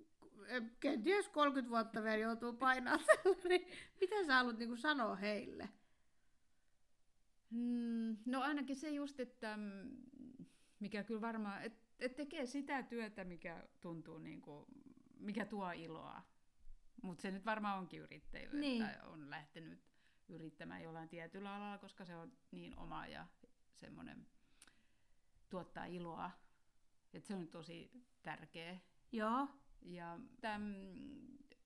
kenties 0.80 1.28
30 1.28 1.70
vuotta 1.70 2.02
vielä 2.02 2.22
joutuu 2.22 2.52
painaa 2.52 2.96
niin 3.48 3.66
mitä 4.00 4.26
sä 4.26 4.34
haluat 4.34 4.58
niin 4.58 4.78
sanoa 4.78 5.16
heille? 5.16 5.68
Mm, 7.50 8.16
no 8.26 8.40
ainakin 8.40 8.76
se 8.76 8.90
just, 8.90 9.20
että 9.20 9.56
mm, 9.56 9.96
mikä 10.80 11.04
kyllä 11.04 11.20
varmaan, 11.20 11.62
että 11.62 11.88
et 11.98 12.16
tekee 12.16 12.46
sitä 12.46 12.82
työtä, 12.82 13.24
mikä 13.24 13.68
tuntuu 13.80 14.18
niin 14.18 14.40
kuin, 14.40 14.64
mikä 15.18 15.46
tuo 15.46 15.70
iloa. 15.72 16.22
Mutta 17.02 17.22
se 17.22 17.30
nyt 17.30 17.44
varmaan 17.46 17.78
onkin 17.78 18.00
yrittäjyys, 18.00 18.52
Niin. 18.52 18.82
tai 18.84 18.94
on 19.06 19.30
lähtenyt 19.30 19.80
yrittämään 20.28 20.82
jollain 20.82 21.08
tietyllä 21.08 21.54
alalla, 21.54 21.78
koska 21.78 22.04
se 22.04 22.16
on 22.16 22.32
niin 22.50 22.78
oma 22.78 23.06
ja 23.06 23.26
semmoinen 23.74 24.26
tuottaa 25.48 25.84
iloa. 25.84 26.30
Et 27.14 27.24
se 27.24 27.34
on 27.34 27.48
tosi 27.48 27.90
tärkeä. 28.22 28.78
Joo, 29.12 29.48
Ja 29.82 30.18
täm, 30.40 30.62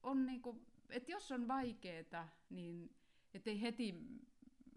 on 0.03 0.27
niinku, 0.27 0.67
että 0.91 1.13
jos 1.13 1.33
on 1.33 1.49
vaikeeta, 1.49 2.29
niin 2.51 2.97
ettei 3.35 3.61
heti 3.61 3.95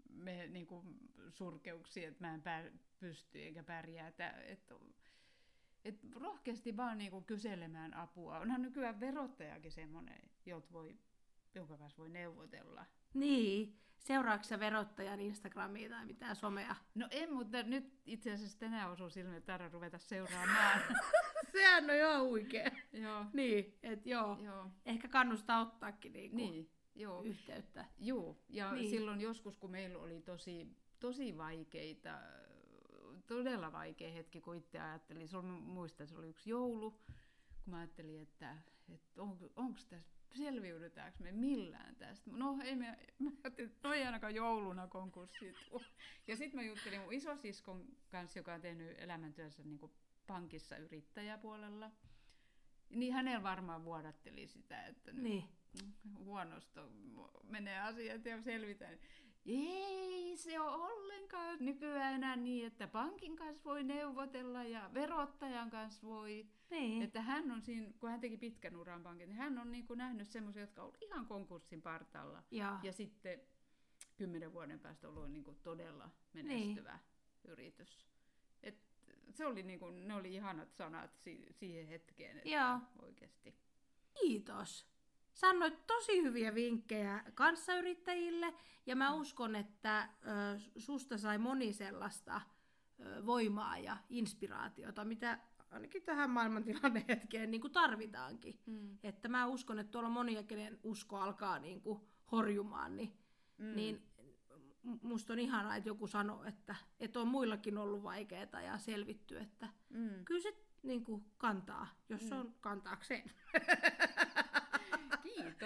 me 0.08 0.46
niinku 0.46 0.84
surkeuksiin, 1.28 2.08
että 2.08 2.24
mä 2.26 2.34
en 2.34 2.42
pär, 2.42 2.70
pysty 2.98 3.38
eikä 3.38 3.62
pärjää. 3.62 4.08
Että, 4.08 4.30
et, 4.30 4.72
et 5.84 6.14
rohkeasti 6.14 6.76
vaan 6.76 6.98
niinku 6.98 7.20
kyselemään 7.20 7.94
apua. 7.94 8.38
Onhan 8.38 8.62
nykyään 8.62 9.00
verottajakin 9.00 9.72
semmoinen, 9.72 10.30
jolta 10.46 10.72
voi, 10.72 10.98
jonka 11.54 11.78
kanssa 11.78 11.98
voi 11.98 12.08
neuvotella. 12.08 12.86
Niin. 13.20 13.72
Seuraatko 13.98 14.44
sä 14.44 14.60
verottajan 14.60 15.20
Instagramia 15.20 15.88
tai 15.88 16.06
mitään 16.06 16.36
somea? 16.36 16.76
No 16.94 17.08
en, 17.10 17.32
mutta 17.32 17.62
nyt 17.62 18.00
itse 18.06 18.32
asiassa 18.32 18.58
tänään 18.58 18.90
osuu 18.90 19.10
silmiin, 19.10 19.36
että 19.36 19.52
tarvitsee 19.52 19.72
ruveta 19.72 19.98
seuraamaan. 19.98 20.80
Sehän 21.52 21.90
on 21.90 21.98
jo 21.98 22.24
huikea. 22.24 22.70
joo, 22.92 23.24
Niin, 23.32 23.78
että 23.82 24.08
joo. 24.08 24.38
joo, 24.42 24.70
Ehkä 24.86 25.08
kannustaa 25.08 25.60
ottaakin 25.60 26.12
niinku 26.12 26.36
niin, 26.36 26.70
joo. 26.94 27.22
yhteyttä. 27.22 27.84
Joo, 27.98 28.36
ja 28.48 28.72
Niin. 28.72 28.90
silloin 28.90 29.20
joskus, 29.20 29.56
kun 29.56 29.70
meillä 29.70 29.98
oli 29.98 30.20
tosi, 30.20 30.76
tosi 31.00 31.36
vaikeita, 31.36 32.18
todella 33.26 33.72
vaikea 33.72 34.12
hetki, 34.12 34.40
kun 34.40 34.56
itse 34.56 34.80
ajattelin, 34.80 35.28
se 35.28 35.36
oli, 35.36 35.46
muistan, 35.46 36.06
se 36.06 36.16
oli 36.16 36.28
yksi 36.28 36.50
joulu, 36.50 36.90
kun 36.90 37.70
mä 37.70 37.78
ajattelin, 37.78 38.20
että, 38.22 38.56
että 38.94 39.22
on, 39.22 39.38
onko 39.56 39.80
tässä, 39.88 40.15
selviydytäänkö 40.36 41.18
me 41.24 41.32
millään 41.32 41.96
tästä. 41.96 42.30
No 42.30 42.58
ei 42.64 42.76
me, 42.76 42.98
mä 43.18 43.30
ajattelin, 43.44 43.70
että 43.70 43.82
toi 43.82 43.96
ei 43.98 44.04
ainakaan 44.06 44.34
jouluna 44.34 44.86
konkurssi 44.86 45.54
tuu. 45.70 45.82
Ja 46.26 46.36
sitten 46.36 46.60
mä 46.60 46.66
juttelin 46.66 47.00
mun 47.00 47.12
isosiskon 47.12 47.86
kanssa, 48.08 48.38
joka 48.38 48.54
on 48.54 48.60
tehnyt 48.60 48.94
elämäntyönsä 48.98 49.62
niin 49.62 49.78
kuin 49.78 49.92
pankissa 50.26 50.76
yrittäjäpuolella. 50.76 51.90
Niin 52.90 53.12
hänellä 53.12 53.42
varmaan 53.42 53.84
vuodatteli 53.84 54.46
sitä, 54.46 54.86
että 54.86 55.12
nyt 55.12 55.22
Niin. 55.22 55.44
huonosti 56.18 56.80
menee 57.42 57.80
asiat 57.80 58.24
ja 58.24 58.42
selvitään. 58.42 58.98
Ei 59.46 60.36
se 60.36 60.60
ole 60.60 60.70
ollenkaan 60.92 61.56
nykyään 61.60 62.14
enää 62.14 62.36
niin, 62.36 62.66
että 62.66 62.86
pankin 62.86 63.36
kanssa 63.36 63.64
voi 63.64 63.82
neuvotella 63.84 64.64
ja 64.64 64.90
verottajan 64.94 65.70
kanssa 65.70 66.06
voi. 66.06 66.46
Niin. 66.70 67.02
Että 67.02 67.22
hän 67.22 67.50
on 67.50 67.62
siinä, 67.62 67.92
kun 67.98 68.10
hän 68.10 68.20
teki 68.20 68.36
pitkän 68.36 68.76
uran 68.76 69.02
pankin, 69.02 69.28
niin 69.28 69.36
hän 69.38 69.58
on 69.58 69.72
niin 69.72 69.86
kuin 69.86 69.98
nähnyt 69.98 70.28
semmoisia, 70.28 70.62
jotka 70.62 70.82
on 70.82 70.84
ollut 70.86 71.02
ihan 71.02 71.26
konkurssin 71.26 71.82
partaalla. 71.82 72.42
ja. 72.50 72.80
Ja 72.82 72.92
sitten 72.92 73.40
kymmenen 74.16 74.52
vuoden 74.52 74.80
päästä 74.80 75.08
ollut 75.08 75.30
niin 75.30 75.44
kuin 75.44 75.56
todella 75.62 76.10
menestyvä 76.32 76.92
niin. 76.92 77.52
yritys. 77.52 78.06
Et 78.62 78.78
se 79.30 79.46
oli 79.46 79.62
niin 79.62 79.78
kuin, 79.78 80.08
ne 80.08 80.14
oli 80.14 80.34
ihanat 80.34 80.72
sanat 80.72 81.10
si- 81.18 81.46
siihen 81.50 81.86
hetkeen, 81.86 82.36
että 82.36 82.48
Joo. 82.48 82.78
oikeasti. 83.02 83.54
Kiitos. 84.20 84.86
Sanoit 85.36 85.86
tosi 85.86 86.22
hyviä 86.22 86.54
vinkkejä 86.54 87.24
kanssayrittäjille 87.34 88.54
ja 88.86 88.96
mä 88.96 89.14
uskon, 89.14 89.56
että 89.56 90.02
ö, 90.02 90.60
susta 90.76 91.18
sai 91.18 91.38
moni 91.38 91.72
sellaista 91.72 92.40
ö, 93.00 93.26
voimaa 93.26 93.78
ja 93.78 93.96
inspiraatiota, 94.10 95.04
mitä 95.04 95.38
ainakin 95.70 96.02
tähän 96.02 96.30
maailmantilanne 96.30 97.04
hetkeen 97.08 97.50
niin 97.50 97.60
kuin 97.60 97.72
tarvitaankin. 97.72 98.60
Mm. 98.66 98.98
Että 99.02 99.28
mä 99.28 99.46
uskon, 99.46 99.78
että 99.78 99.90
tuolla 99.90 100.06
on 100.06 100.12
monia, 100.12 100.42
kenen 100.42 100.78
usko 100.82 101.16
alkaa 101.16 101.58
niin 101.58 101.80
kuin 101.80 102.00
horjumaan, 102.32 102.96
niin, 102.96 103.18
Mm. 103.58 103.76
niin 103.76 104.02
musta 105.02 105.32
on 105.32 105.38
ihanaa, 105.38 105.76
että 105.76 105.88
joku 105.88 106.06
sanoo, 106.06 106.44
että, 106.44 106.74
että 107.00 107.20
on 107.20 107.28
muillakin 107.28 107.78
ollut 107.78 108.02
vaikeaa 108.02 108.60
ja 108.64 108.78
selvitty, 108.78 109.38
että 109.38 109.68
Mm. 109.90 110.24
kyllä 110.24 110.40
se 110.40 110.54
niin 110.82 111.04
kuin 111.04 111.24
kantaa, 111.38 111.86
jos 112.08 112.32
on 112.32 112.54
kantaakseen. 112.60 113.30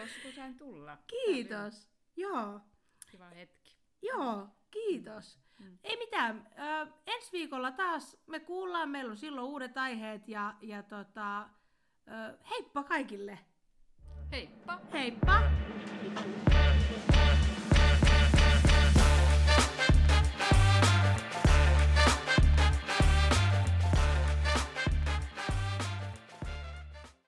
Kiitos, 0.00 0.22
kun 0.22 0.32
sain 0.32 0.58
tulla. 0.58 0.98
Kiitos. 1.06 1.88
Joo, 2.16 2.60
Kiva 3.10 3.24
hetki. 3.28 3.76
joo, 4.02 4.48
kiitos. 4.70 5.38
Mm. 5.58 5.78
Ei 5.84 5.96
mitään. 5.96 6.48
Ö, 6.58 6.86
ensi 7.06 7.32
viikolla 7.32 7.72
taas 7.72 8.16
me 8.26 8.40
kuullaan, 8.40 8.88
meillä 8.90 9.10
on 9.10 9.16
silloin 9.16 9.46
uudet 9.46 9.78
aiheet 9.78 10.28
ja, 10.28 10.54
ja 10.60 10.82
tota, 10.82 11.40
ö, 11.42 12.38
heippa 12.50 12.82
kaikille. 12.84 13.38
Heippa! 14.32 14.80
Heippa! 14.92 15.42